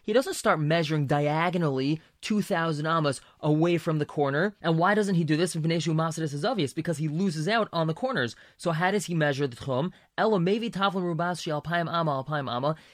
he 0.03 0.13
doesn't 0.13 0.35
start 0.35 0.61
measuring 0.61 1.07
diagonally 1.09 2.01
2,000 2.23 2.87
amas 2.87 3.21
away 3.41 3.79
from 3.79 3.99
the 3.99 4.07
corner. 4.07 4.55
And 4.63 4.79
why 4.79 4.95
doesn't 4.95 5.17
he 5.17 5.25
do 5.25 5.37
this? 5.37 5.53
This 5.55 6.33
is 6.33 6.45
obvious, 6.45 6.73
because 6.73 6.99
he 6.99 7.09
loses 7.09 7.49
out 7.49 7.69
on 7.73 7.89
the 7.89 7.95
corners. 7.95 8.37
So 8.57 8.71
how 8.71 8.93
does 8.93 9.07
he 9.07 9.15
measure 9.15 9.49
the 9.49 9.57
Tchum? 9.57 9.91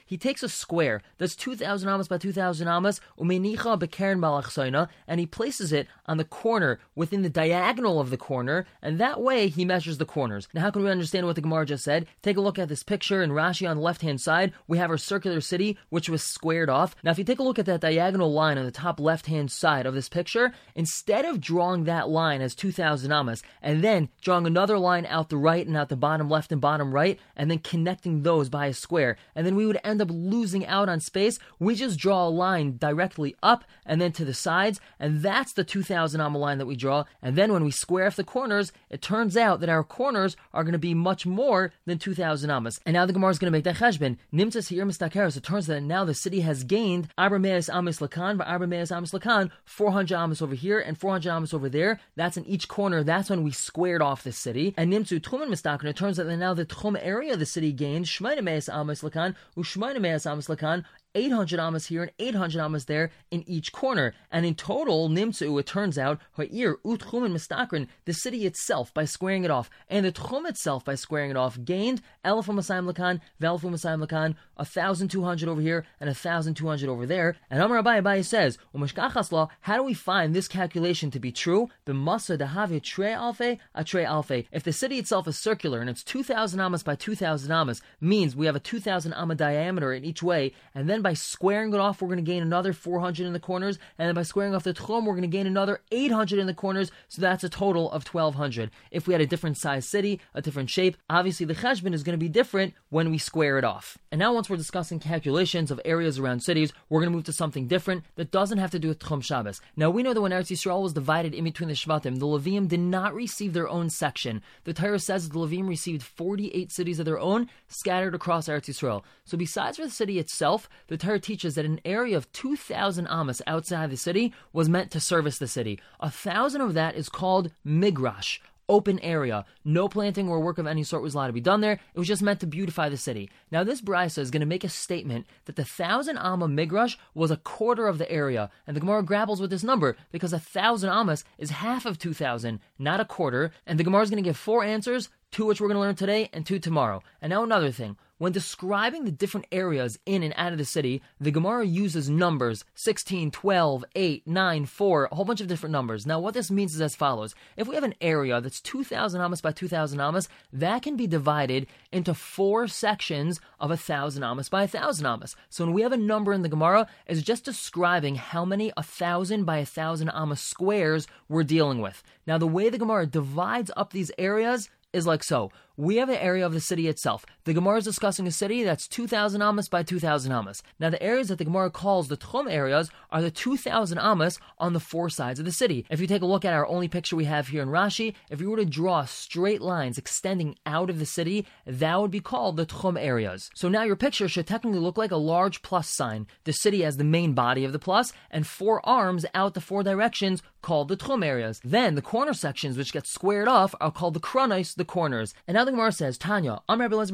He 0.04 0.18
takes 0.18 0.42
a 0.42 0.48
square 0.48 1.02
that's 1.18 1.36
2,000 1.36 1.81
amas 1.88 2.08
by 2.08 2.18
2,000 2.18 2.68
amas, 2.68 3.00
and 3.18 5.20
he 5.20 5.26
places 5.26 5.72
it 5.72 5.86
on 6.06 6.16
the 6.16 6.24
corner 6.24 6.80
within 6.94 7.22
the 7.22 7.28
diagonal 7.28 8.00
of 8.00 8.10
the 8.10 8.16
corner, 8.16 8.66
and 8.80 8.98
that 8.98 9.20
way 9.20 9.48
he 9.48 9.64
measures 9.64 9.98
the 9.98 10.04
corners. 10.04 10.48
Now, 10.54 10.62
how 10.62 10.70
can 10.70 10.82
we 10.82 10.90
understand 10.90 11.26
what 11.26 11.36
the 11.36 11.42
Gemara 11.42 11.66
just 11.66 11.84
said? 11.84 12.06
Take 12.22 12.36
a 12.36 12.40
look 12.40 12.58
at 12.58 12.68
this 12.68 12.82
picture 12.82 13.22
in 13.22 13.30
Rashi 13.30 13.68
on 13.68 13.76
the 13.76 13.82
left 13.82 14.02
hand 14.02 14.20
side. 14.20 14.52
We 14.66 14.78
have 14.78 14.90
our 14.90 14.98
circular 14.98 15.40
city, 15.40 15.78
which 15.88 16.08
was 16.08 16.22
squared 16.22 16.70
off. 16.70 16.94
Now, 17.02 17.10
if 17.10 17.18
you 17.18 17.24
take 17.24 17.38
a 17.38 17.42
look 17.42 17.58
at 17.58 17.66
that 17.66 17.80
diagonal 17.80 18.32
line 18.32 18.58
on 18.58 18.64
the 18.64 18.70
top 18.70 19.00
left 19.00 19.26
hand 19.26 19.50
side 19.50 19.86
of 19.86 19.94
this 19.94 20.08
picture, 20.08 20.52
instead 20.74 21.24
of 21.24 21.40
drawing 21.40 21.84
that 21.84 22.08
line 22.08 22.40
as 22.40 22.54
2,000 22.54 23.12
amas 23.12 23.42
and 23.60 23.82
then 23.82 24.08
drawing 24.20 24.46
another 24.46 24.78
line 24.78 25.06
out 25.06 25.28
the 25.28 25.36
right 25.36 25.66
and 25.66 25.76
out 25.76 25.88
the 25.88 25.96
bottom 25.96 26.28
left 26.28 26.52
and 26.52 26.60
bottom 26.60 26.92
right, 26.92 27.18
and 27.36 27.50
then 27.50 27.58
connecting 27.58 28.22
those 28.22 28.48
by 28.48 28.66
a 28.66 28.74
square, 28.74 29.16
and 29.34 29.46
then 29.46 29.56
we 29.56 29.66
would 29.66 29.80
end 29.84 30.00
up 30.00 30.08
losing 30.10 30.66
out 30.66 30.88
on 30.88 31.00
space, 31.00 31.38
we 31.58 31.71
just 31.74 31.98
draw 31.98 32.26
a 32.26 32.30
line 32.30 32.76
directly 32.78 33.36
up 33.42 33.64
and 33.84 34.00
then 34.00 34.12
to 34.12 34.24
the 34.24 34.34
sides, 34.34 34.80
and 34.98 35.22
that's 35.22 35.52
the 35.52 35.64
2,000 35.64 36.20
amma 36.20 36.38
line 36.38 36.58
that 36.58 36.66
we 36.66 36.76
draw. 36.76 37.04
And 37.20 37.36
then 37.36 37.52
when 37.52 37.64
we 37.64 37.70
square 37.70 38.06
off 38.06 38.16
the 38.16 38.24
corners, 38.24 38.72
it 38.90 39.02
turns 39.02 39.36
out 39.36 39.60
that 39.60 39.68
our 39.68 39.84
corners 39.84 40.36
are 40.52 40.64
going 40.64 40.72
to 40.72 40.78
be 40.78 40.94
much 40.94 41.26
more 41.26 41.72
than 41.86 41.98
2,000 41.98 42.50
amas. 42.50 42.80
And 42.86 42.94
now 42.94 43.06
the 43.06 43.12
Gemara 43.12 43.30
is 43.30 43.38
going 43.38 43.52
to 43.52 43.56
make 43.56 43.64
that 43.64 43.76
cheshbon. 43.76 44.16
Nimtzas 44.32 44.68
here 44.68 44.84
mistakeres. 44.86 45.36
It 45.36 45.42
turns 45.42 45.68
out 45.68 45.74
that 45.74 45.80
now 45.82 46.04
the 46.04 46.14
city 46.14 46.40
has 46.40 46.64
gained 46.64 47.08
Abrameas 47.18 47.72
amis 47.72 47.98
lakan, 47.98 48.38
but 48.38 48.46
Abrameas 48.46 48.94
amis 48.94 49.12
lakan, 49.12 49.50
400 49.64 50.14
amas 50.16 50.42
over 50.42 50.54
here 50.54 50.80
and 50.80 50.98
400 50.98 51.30
amas 51.30 51.54
over 51.54 51.68
there. 51.68 52.00
That's 52.16 52.36
in 52.36 52.44
each 52.46 52.68
corner. 52.68 53.02
That's 53.02 53.30
when 53.30 53.42
we 53.42 53.50
squared 53.50 54.02
off 54.02 54.24
the 54.24 54.32
city. 54.32 54.74
And 54.76 54.92
Nimtzu 54.92 55.20
Tchumen 55.20 55.48
mistaken. 55.48 55.88
It 55.88 55.96
turns 55.96 56.18
out 56.18 56.26
that 56.26 56.36
now 56.36 56.54
the 56.54 56.66
Tchum 56.66 56.98
area 57.00 57.32
of 57.34 57.38
the 57.38 57.46
city 57.46 57.72
gained 57.72 58.06
Shmaina 58.06 58.42
Meas 58.42 58.68
amis 58.68 59.02
lakan, 59.02 59.34
Ushmaina 59.56 60.00
Meas 60.00 60.26
amis 60.26 60.48
lakan, 60.48 60.84
800 61.14 61.58
amas 61.60 61.86
here 61.86 62.02
and 62.02 62.12
800 62.18 62.60
amas 62.60 62.84
there 62.86 63.10
in 63.30 63.44
each 63.46 63.72
corner. 63.72 64.14
And 64.30 64.46
in 64.46 64.54
total, 64.54 65.08
Nimtzu, 65.08 65.58
it 65.60 65.66
turns 65.66 65.98
out, 65.98 66.20
Ha'ir, 66.36 66.76
Utchum 66.84 67.24
and 67.24 67.34
Mistakrin, 67.34 67.88
the 68.04 68.12
city 68.12 68.46
itself 68.46 68.92
by 68.94 69.04
squaring 69.04 69.44
it 69.44 69.50
off, 69.50 69.70
and 69.88 70.04
the 70.04 70.12
Tchum 70.12 70.48
itself 70.48 70.84
by 70.84 70.94
squaring 70.94 71.30
it 71.30 71.36
off, 71.36 71.58
gained 71.64 72.02
Elifum 72.24 72.56
Masayim 72.56 72.90
Lakan, 72.90 73.20
Velfum 73.40 73.72
Masayim 73.72 74.04
Lakan, 74.04 74.34
1,200 74.56 75.48
over 75.48 75.60
here 75.60 75.84
and 76.00 76.08
1,200 76.08 76.88
over 76.88 77.06
there. 77.06 77.36
And 77.50 77.62
Amar 77.62 77.82
Abai 77.82 78.02
Abai 78.02 78.24
says, 78.24 78.58
Umashkachas 78.74 79.22
how 79.60 79.76
do 79.76 79.82
we 79.82 79.94
find 79.94 80.34
this 80.34 80.48
calculation 80.48 81.10
to 81.10 81.20
be 81.20 81.32
true? 81.32 81.68
The 81.84 81.92
B'masa 81.92 82.38
dahavi 82.38 82.82
tre 82.82 83.12
alfe, 83.12 83.58
a 83.74 83.84
tre 83.84 84.04
alfe. 84.04 84.46
If 84.52 84.62
the 84.62 84.72
city 84.72 84.98
itself 84.98 85.28
is 85.28 85.38
circular 85.38 85.80
and 85.80 85.88
it's 85.88 86.02
2,000 86.02 86.60
amas 86.60 86.82
by 86.82 86.94
2,000 86.94 87.50
amas, 87.50 87.82
means 88.00 88.36
we 88.36 88.46
have 88.46 88.56
a 88.56 88.60
2,000 88.60 89.12
amma 89.12 89.34
diameter 89.34 89.92
in 89.92 90.04
each 90.04 90.22
way, 90.22 90.52
and 90.74 90.88
then 90.88 91.01
by 91.02 91.14
squaring 91.14 91.72
it 91.72 91.80
off, 91.80 92.00
we're 92.00 92.08
going 92.08 92.24
to 92.24 92.30
gain 92.30 92.42
another 92.42 92.72
400 92.72 93.26
in 93.26 93.32
the 93.32 93.40
corners, 93.40 93.78
and 93.98 94.08
then 94.08 94.14
by 94.14 94.22
squaring 94.22 94.54
off 94.54 94.64
the 94.64 94.74
tchum, 94.74 95.04
we're 95.04 95.12
going 95.12 95.22
to 95.22 95.28
gain 95.28 95.46
another 95.46 95.80
800 95.90 96.38
in 96.38 96.46
the 96.46 96.54
corners, 96.54 96.90
so 97.08 97.20
that's 97.20 97.44
a 97.44 97.48
total 97.48 97.90
of 97.90 98.06
1200. 98.06 98.70
If 98.90 99.06
we 99.06 99.14
had 99.14 99.20
a 99.20 99.26
different 99.26 99.56
size 99.56 99.86
city, 99.86 100.20
a 100.34 100.42
different 100.42 100.70
shape, 100.70 100.96
obviously 101.10 101.46
the 101.46 101.54
cheshbon 101.54 101.94
is 101.94 102.02
going 102.02 102.18
to 102.18 102.24
be 102.24 102.28
different 102.28 102.74
when 102.90 103.10
we 103.10 103.18
square 103.18 103.58
it 103.58 103.64
off. 103.64 103.98
And 104.10 104.18
now 104.18 104.34
once 104.34 104.48
we're 104.48 104.56
discussing 104.56 105.00
calculations 105.00 105.70
of 105.70 105.80
areas 105.84 106.18
around 106.18 106.42
cities, 106.42 106.72
we're 106.88 107.00
going 107.00 107.10
to 107.10 107.16
move 107.16 107.24
to 107.24 107.32
something 107.32 107.66
different 107.66 108.04
that 108.16 108.30
doesn't 108.30 108.58
have 108.58 108.70
to 108.72 108.78
do 108.78 108.88
with 108.88 108.98
Tchum 108.98 109.22
Shabbos. 109.22 109.60
Now 109.76 109.90
we 109.90 110.02
know 110.02 110.14
that 110.14 110.20
when 110.20 110.32
Eretz 110.32 110.50
Yisrael 110.50 110.82
was 110.82 110.92
divided 110.92 111.34
in 111.34 111.44
between 111.44 111.68
the 111.68 111.74
Shvatim, 111.74 112.18
the 112.18 112.26
Levium 112.26 112.68
did 112.68 112.80
not 112.80 113.14
receive 113.14 113.52
their 113.52 113.68
own 113.68 113.90
section. 113.90 114.42
The 114.64 114.74
Torah 114.74 114.98
says 114.98 115.28
the 115.28 115.38
Levium 115.38 115.68
received 115.68 116.02
48 116.02 116.70
cities 116.70 116.98
of 116.98 117.06
their 117.06 117.18
own 117.18 117.48
scattered 117.68 118.14
across 118.14 118.48
Eretz 118.48 118.68
Yisrael. 118.68 119.02
So 119.24 119.36
besides 119.36 119.78
for 119.78 119.84
the 119.84 119.90
city 119.90 120.18
itself, 120.18 120.68
the 120.92 120.98
Torah 120.98 121.18
teaches 121.18 121.54
that 121.54 121.64
an 121.64 121.80
area 121.86 122.18
of 122.18 122.30
2,000 122.32 123.06
amas 123.06 123.40
outside 123.46 123.88
the 123.88 123.96
city 123.96 124.34
was 124.52 124.68
meant 124.68 124.90
to 124.90 125.00
service 125.00 125.38
the 125.38 125.48
city. 125.48 125.80
A 126.00 126.10
thousand 126.10 126.60
of 126.60 126.74
that 126.74 126.96
is 126.96 127.08
called 127.08 127.50
migrash, 127.64 128.40
open 128.68 128.98
area. 128.98 129.46
No 129.64 129.88
planting 129.88 130.28
or 130.28 130.40
work 130.40 130.58
of 130.58 130.66
any 130.66 130.82
sort 130.82 131.02
was 131.02 131.14
allowed 131.14 131.28
to 131.28 131.32
be 131.32 131.40
done 131.40 131.62
there. 131.62 131.80
It 131.94 131.98
was 131.98 132.08
just 132.08 132.20
meant 132.20 132.40
to 132.40 132.46
beautify 132.46 132.90
the 132.90 132.98
city. 132.98 133.30
Now, 133.50 133.64
this 133.64 133.80
brisa 133.80 134.18
is 134.18 134.30
going 134.30 134.40
to 134.40 134.46
make 134.46 134.64
a 134.64 134.68
statement 134.68 135.24
that 135.46 135.56
the 135.56 135.64
thousand 135.64 136.18
amma 136.18 136.46
migrash 136.46 136.98
was 137.14 137.30
a 137.30 137.38
quarter 137.38 137.86
of 137.86 137.96
the 137.96 138.12
area, 138.12 138.50
and 138.66 138.76
the 138.76 138.80
Gemara 138.80 139.02
grapples 139.02 139.40
with 139.40 139.48
this 139.48 139.64
number 139.64 139.96
because 140.10 140.34
a 140.34 140.38
thousand 140.38 140.90
amas 140.90 141.24
is 141.38 141.48
half 141.48 141.86
of 141.86 141.98
two 141.98 142.12
thousand, 142.12 142.60
not 142.78 143.00
a 143.00 143.06
quarter. 143.06 143.50
And 143.66 143.80
the 143.80 143.84
Gemara 143.84 144.02
is 144.02 144.10
going 144.10 144.22
to 144.22 144.28
give 144.28 144.36
four 144.36 144.62
answers, 144.62 145.08
two 145.30 145.46
which 145.46 145.58
we're 145.58 145.68
going 145.68 145.76
to 145.76 145.80
learn 145.80 145.94
today 145.94 146.28
and 146.34 146.44
two 146.44 146.58
tomorrow. 146.58 147.02
And 147.22 147.30
now 147.30 147.42
another 147.42 147.70
thing. 147.70 147.96
When 148.22 148.30
describing 148.30 149.04
the 149.04 149.10
different 149.10 149.48
areas 149.50 149.98
in 150.06 150.22
and 150.22 150.32
out 150.36 150.52
of 150.52 150.58
the 150.58 150.64
city, 150.64 151.02
the 151.18 151.32
Gemara 151.32 151.66
uses 151.66 152.08
numbers 152.08 152.64
16, 152.76 153.32
12, 153.32 153.84
8, 153.96 154.26
9, 154.28 154.66
4, 154.66 155.08
a 155.10 155.14
whole 155.16 155.24
bunch 155.24 155.40
of 155.40 155.48
different 155.48 155.72
numbers. 155.72 156.06
Now, 156.06 156.20
what 156.20 156.32
this 156.32 156.48
means 156.48 156.72
is 156.72 156.80
as 156.80 156.94
follows. 156.94 157.34
If 157.56 157.66
we 157.66 157.74
have 157.74 157.82
an 157.82 157.96
area 158.00 158.40
that's 158.40 158.60
2,000 158.60 159.20
amas 159.20 159.40
by 159.40 159.50
2,000 159.50 159.98
amas, 159.98 160.28
that 160.52 160.82
can 160.82 160.96
be 160.96 161.08
divided 161.08 161.66
into 161.90 162.14
four 162.14 162.68
sections 162.68 163.40
of 163.58 163.70
1,000 163.70 164.22
amas 164.22 164.48
by 164.48 164.60
1,000 164.60 165.04
amas. 165.04 165.34
So 165.48 165.64
when 165.64 165.74
we 165.74 165.82
have 165.82 165.90
a 165.90 165.96
number 165.96 166.32
in 166.32 166.42
the 166.42 166.48
Gemara, 166.48 166.86
it's 167.08 167.22
just 167.22 167.44
describing 167.44 168.14
how 168.14 168.44
many 168.44 168.70
1,000 168.76 169.42
by 169.42 169.56
1,000 169.56 170.08
amas 170.10 170.40
squares 170.40 171.08
we're 171.28 171.42
dealing 171.42 171.80
with. 171.80 172.04
Now, 172.24 172.38
the 172.38 172.46
way 172.46 172.70
the 172.70 172.78
Gemara 172.78 173.04
divides 173.04 173.72
up 173.76 173.92
these 173.92 174.12
areas 174.16 174.70
is 174.92 175.06
like 175.06 175.24
so. 175.24 175.50
We 175.82 175.96
have 175.96 176.10
an 176.10 176.14
area 176.14 176.46
of 176.46 176.52
the 176.52 176.60
city 176.60 176.86
itself. 176.86 177.26
The 177.42 177.52
Gemara 177.52 177.78
is 177.78 177.84
discussing 177.84 178.24
a 178.28 178.30
city 178.30 178.62
that's 178.62 178.86
2,000 178.86 179.42
amas 179.42 179.68
by 179.68 179.82
2,000 179.82 180.30
amas. 180.30 180.62
Now, 180.78 180.90
the 180.90 181.02
areas 181.02 181.26
that 181.26 181.38
the 181.38 181.44
Gemara 181.44 181.72
calls 181.72 182.06
the 182.06 182.16
Tchum 182.16 182.48
areas 182.48 182.88
are 183.10 183.20
the 183.20 183.32
2,000 183.32 183.98
amas 183.98 184.38
on 184.58 184.74
the 184.74 184.78
four 184.78 185.10
sides 185.10 185.40
of 185.40 185.44
the 185.44 185.50
city. 185.50 185.84
If 185.90 186.00
you 186.00 186.06
take 186.06 186.22
a 186.22 186.26
look 186.26 186.44
at 186.44 186.52
our 186.52 186.68
only 186.68 186.86
picture 186.86 187.16
we 187.16 187.24
have 187.24 187.48
here 187.48 187.62
in 187.62 187.68
Rashi, 187.68 188.14
if 188.30 188.40
you 188.40 188.48
were 188.48 188.58
to 188.58 188.64
draw 188.64 189.04
straight 189.06 189.60
lines 189.60 189.98
extending 189.98 190.54
out 190.66 190.88
of 190.88 191.00
the 191.00 191.04
city, 191.04 191.48
that 191.66 192.00
would 192.00 192.12
be 192.12 192.20
called 192.20 192.56
the 192.56 192.64
Tchum 192.64 192.96
areas. 192.96 193.50
So 193.52 193.68
now 193.68 193.82
your 193.82 193.96
picture 193.96 194.28
should 194.28 194.46
technically 194.46 194.78
look 194.78 194.96
like 194.96 195.10
a 195.10 195.16
large 195.16 195.62
plus 195.62 195.88
sign. 195.88 196.28
The 196.44 196.52
city 196.52 196.84
as 196.84 196.96
the 196.96 197.02
main 197.02 197.32
body 197.32 197.64
of 197.64 197.72
the 197.72 197.80
plus, 197.80 198.12
and 198.30 198.46
four 198.46 198.80
arms 198.88 199.26
out 199.34 199.54
the 199.54 199.60
four 199.60 199.82
directions 199.82 200.44
called 200.62 200.86
the 200.86 200.96
Tchum 200.96 201.24
areas. 201.24 201.60
Then 201.64 201.96
the 201.96 202.02
corner 202.02 202.34
sections, 202.34 202.78
which 202.78 202.92
get 202.92 203.08
squared 203.08 203.48
off, 203.48 203.74
are 203.80 203.90
called 203.90 204.14
the 204.14 204.20
Kronais, 204.20 204.76
the 204.76 204.84
corners. 204.84 205.34
And 205.48 205.56
now 205.56 205.64
the 205.64 205.71
Gemara 205.72 205.92
says, 205.92 206.16
Tanya, 206.18 206.60
Am 206.68 206.80
Rabbi 206.80 206.94
Ari 206.96 207.10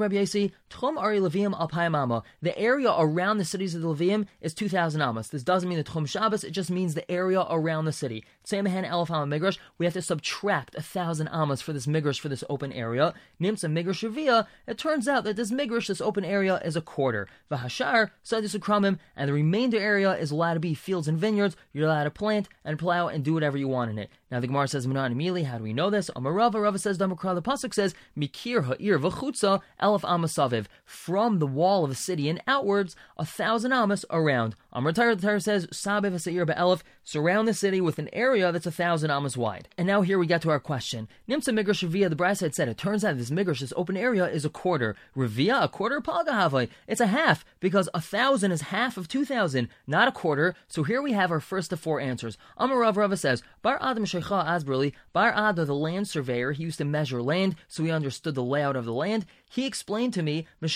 Levium 1.20 1.58
Alpayim 1.58 1.96
Amma. 1.96 2.22
The 2.42 2.58
area 2.58 2.92
around 2.96 3.38
the 3.38 3.44
cities 3.44 3.74
of 3.74 3.82
the 3.82 3.88
Levium 3.88 4.26
is 4.40 4.52
2,000 4.52 5.00
amas. 5.00 5.28
This 5.28 5.42
doesn't 5.42 5.68
mean 5.68 5.78
the 5.78 5.84
Tchum 5.84 6.08
Shabbos, 6.08 6.44
it 6.44 6.50
just 6.50 6.70
means 6.70 6.94
the 6.94 7.10
area 7.10 7.44
around 7.48 7.86
the 7.86 7.92
city. 7.92 8.24
Samahan 8.46 8.88
Elef 8.88 9.10
Amma 9.10 9.38
Migrash, 9.38 9.58
we 9.78 9.86
have 9.86 9.94
to 9.94 10.02
subtract 10.02 10.74
1,000 10.74 11.28
amas 11.28 11.62
for 11.62 11.72
this 11.72 11.86
Migrash, 11.86 12.20
for 12.20 12.28
this 12.28 12.44
open 12.50 12.72
area. 12.72 13.14
Nimsa 13.40 13.70
Migrash 13.70 14.08
Shavia, 14.08 14.46
it 14.66 14.76
turns 14.76 15.08
out 15.08 15.24
that 15.24 15.36
this 15.36 15.50
Migrash, 15.50 15.86
this 15.86 16.00
open 16.00 16.24
area, 16.24 16.60
is 16.64 16.76
a 16.76 16.82
quarter. 16.82 17.28
Vahashar, 17.50 18.10
Sadis 18.24 18.58
Ukramim, 18.58 18.98
and 19.16 19.28
the 19.28 19.32
remainder 19.32 19.78
area 19.78 20.12
is 20.12 20.30
allowed 20.30 20.54
to 20.54 20.60
be 20.60 20.74
fields 20.74 21.08
and 21.08 21.18
vineyards. 21.18 21.56
You're 21.72 21.86
allowed 21.86 22.04
to 22.04 22.10
plant 22.10 22.48
and 22.64 22.78
plow 22.78 23.08
and 23.08 23.24
do 23.24 23.34
whatever 23.34 23.56
you 23.56 23.68
want 23.68 23.90
in 23.90 23.98
it. 23.98 24.10
Now 24.30 24.40
the 24.40 24.46
Gemara 24.46 24.68
says, 24.68 24.86
Manan 24.86 25.12
immediately, 25.12 25.44
how 25.44 25.58
do 25.58 25.64
we 25.64 25.72
know 25.72 25.88
this? 25.88 26.10
Amarava, 26.14 26.62
Rava 26.62 26.78
says, 26.78 26.98
Damakra, 26.98 27.34
the 27.34 27.42
Pasuk 27.42 27.72
says, 27.72 27.94
Mikir 28.38 28.62
ha'ir 28.64 28.98
v'chutza 28.98 29.60
elef 29.80 30.02
amasaviv. 30.02 30.66
From 30.84 31.38
the 31.38 31.46
wall 31.46 31.84
of 31.84 31.90
the 31.90 31.96
city 31.96 32.28
and 32.28 32.42
outwards, 32.46 32.96
a 33.16 33.24
thousand 33.24 33.72
amas 33.72 34.04
around. 34.10 34.54
Amar 34.72 34.92
the 34.92 35.16
Torah 35.16 35.40
says, 35.40 35.66
Sabiv 35.68 36.12
ha'seir 36.12 36.46
ba'elef, 36.46 36.82
surround 37.04 37.48
the 37.48 37.54
city 37.54 37.80
with 37.80 37.98
an 37.98 38.08
area 38.12 38.52
that's 38.52 38.66
a 38.66 38.70
thousand 38.70 39.10
amas 39.10 39.36
wide. 39.36 39.68
And 39.76 39.86
now 39.86 40.02
here 40.02 40.18
we 40.18 40.26
get 40.26 40.42
to 40.42 40.50
our 40.50 40.60
question. 40.60 41.08
Nimsa 41.28 41.52
Migrash 41.52 41.86
Ravia, 41.86 42.08
the 42.08 42.16
Brass 42.16 42.40
had 42.40 42.54
said, 42.54 42.68
it 42.68 42.78
turns 42.78 43.04
out 43.04 43.16
this 43.18 43.30
Migrash, 43.30 43.60
this 43.60 43.72
open 43.76 43.96
area, 43.96 44.26
is 44.26 44.44
a 44.44 44.50
quarter. 44.50 44.94
Ravia, 45.16 45.64
a 45.64 45.68
quarter, 45.68 46.00
Pagahavai. 46.00 46.68
It's 46.86 47.00
a 47.00 47.06
half, 47.06 47.44
because 47.60 47.88
a 47.92 48.00
thousand 48.00 48.52
is 48.52 48.62
half 48.62 48.96
of 48.96 49.08
two 49.08 49.24
thousand, 49.24 49.68
not 49.86 50.08
a 50.08 50.12
quarter. 50.12 50.54
So 50.68 50.84
here 50.84 51.02
we 51.02 51.12
have 51.12 51.30
our 51.30 51.40
first 51.40 51.72
of 51.72 51.80
four 51.80 52.00
answers. 52.00 52.38
Amar 52.56 52.78
Rav 52.78 52.96
Rava 52.96 53.16
says, 53.16 53.42
Bar 53.62 53.78
Adam 53.82 54.04
Shecha 54.04 54.46
Asberli, 54.46 54.92
Bar 55.12 55.32
Ada, 55.32 55.64
the 55.64 55.74
land 55.74 56.08
surveyor, 56.08 56.52
he 56.52 56.62
used 56.64 56.78
to 56.78 56.84
measure 56.84 57.22
land, 57.22 57.56
so 57.66 57.82
he 57.82 57.90
understood 57.90 58.27
the 58.34 58.42
layout 58.42 58.76
of 58.76 58.84
the 58.84 58.92
land. 58.92 59.26
He 59.48 59.66
explained 59.66 60.14
to 60.14 60.22
me, 60.22 60.46
we 60.60 60.68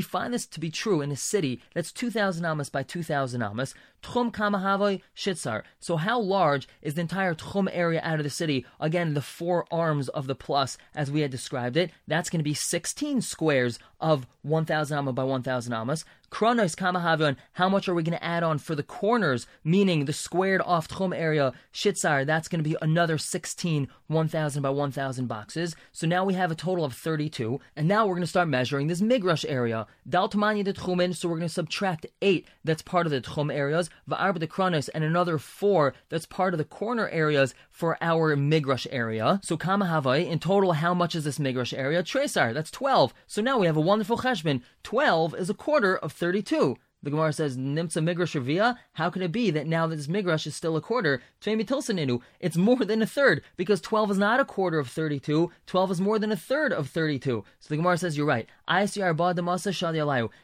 find 0.00 0.34
this 0.34 0.46
to 0.46 0.60
be 0.60 0.70
true 0.70 1.00
in 1.00 1.12
a 1.12 1.16
city 1.16 1.62
that's 1.74 1.92
2,000 1.92 2.44
amas 2.44 2.68
by 2.68 2.82
2,000 2.82 3.42
amas. 3.42 3.74
Tchum 4.02 4.32
kamahavoy 4.32 5.02
shitzar. 5.14 5.62
So 5.78 5.96
how 5.96 6.18
large 6.18 6.66
is 6.82 6.94
the 6.94 7.02
entire 7.02 7.34
tchum 7.34 7.68
area 7.70 8.00
out 8.02 8.18
of 8.18 8.24
the 8.24 8.30
city? 8.30 8.64
Again, 8.80 9.14
the 9.14 9.20
four 9.20 9.66
arms 9.70 10.08
of 10.08 10.26
the 10.26 10.34
plus, 10.34 10.78
as 10.94 11.10
we 11.10 11.20
had 11.20 11.30
described 11.30 11.76
it. 11.76 11.90
That's 12.06 12.30
going 12.30 12.40
to 12.40 12.44
be 12.44 12.54
16 12.54 13.20
squares 13.20 13.78
of 14.00 14.26
1,000 14.42 14.96
amas 14.96 15.14
by 15.14 15.24
1,000 15.24 15.72
amas. 15.72 16.04
Kronos 16.30 16.76
Kamahavion, 16.76 17.36
how 17.54 17.68
much 17.68 17.88
are 17.88 17.94
we 17.94 18.04
going 18.04 18.16
to 18.16 18.24
add 18.24 18.44
on 18.44 18.58
for 18.58 18.76
the 18.76 18.84
corners, 18.84 19.48
meaning 19.64 20.04
the 20.04 20.12
squared 20.12 20.62
off 20.64 20.88
Tchum 20.88 21.14
area, 21.14 21.52
Shitzar, 21.74 22.24
that's 22.24 22.46
going 22.46 22.62
to 22.62 22.68
be 22.68 22.76
another 22.80 23.18
16 23.18 23.88
1,000 24.06 24.62
by 24.62 24.70
1,000 24.70 25.26
boxes. 25.26 25.76
So 26.00 26.06
now 26.06 26.24
we 26.24 26.32
have 26.32 26.50
a 26.50 26.54
total 26.54 26.86
of 26.86 26.94
32, 26.94 27.60
and 27.76 27.86
now 27.86 28.06
we're 28.06 28.14
going 28.14 28.22
to 28.22 28.26
start 28.26 28.48
measuring 28.48 28.86
this 28.86 29.02
Migrash 29.02 29.44
area. 29.46 29.86
Daltamanya 30.08 30.64
de 30.64 30.72
Tchumen, 30.72 31.14
so 31.14 31.28
we're 31.28 31.36
going 31.36 31.46
to 31.46 31.52
subtract 31.52 32.06
8 32.22 32.48
that's 32.64 32.80
part 32.80 33.06
of 33.06 33.12
the 33.12 33.20
Tchum 33.20 33.52
areas, 33.52 33.90
Va'arba 34.08 34.38
de 34.38 34.46
Kronos, 34.46 34.88
and 34.88 35.04
another 35.04 35.36
4 35.36 35.92
that's 36.08 36.24
part 36.24 36.54
of 36.54 36.58
the 36.58 36.64
corner 36.64 37.10
areas 37.10 37.54
for 37.68 37.98
our 38.00 38.34
Migrash 38.34 38.86
area. 38.90 39.40
So 39.44 39.58
Kamahavai, 39.58 40.26
in 40.26 40.38
total, 40.38 40.72
how 40.72 40.94
much 40.94 41.14
is 41.14 41.24
this 41.24 41.38
Migrash 41.38 41.76
area? 41.76 42.02
Tresar, 42.02 42.54
that's 42.54 42.70
12. 42.70 43.12
So 43.26 43.42
now 43.42 43.58
we 43.58 43.66
have 43.66 43.76
a 43.76 43.82
wonderful 43.82 44.16
cheshbon. 44.16 44.62
12 44.84 45.34
is 45.34 45.50
a 45.50 45.54
quarter 45.54 45.98
of 45.98 46.12
32. 46.12 46.78
The 47.02 47.10
Gemara 47.10 47.32
says, 47.32 47.56
Nimsa 47.56 48.02
Migrash 48.04 48.38
Ravia, 48.38 48.76
how 48.92 49.08
can 49.08 49.22
it 49.22 49.32
be 49.32 49.50
that 49.50 49.66
now 49.66 49.86
that 49.86 49.96
this 49.96 50.06
Migrash 50.06 50.46
is 50.46 50.54
still 50.54 50.76
a 50.76 50.82
quarter? 50.82 51.22
It's 51.46 52.56
more 52.56 52.84
than 52.84 53.00
a 53.00 53.06
third, 53.06 53.42
because 53.56 53.80
12 53.80 54.10
is 54.10 54.18
not 54.18 54.38
a 54.38 54.44
quarter 54.44 54.78
of 54.78 54.88
32, 54.88 55.50
12 55.66 55.90
is 55.92 56.00
more 56.00 56.18
than 56.18 56.30
a 56.30 56.36
third 56.36 56.74
of 56.74 56.90
32. 56.90 57.42
So 57.58 57.68
the 57.68 57.76
Gemara 57.76 57.96
says, 57.96 58.18
you're 58.18 58.26
right. 58.26 58.46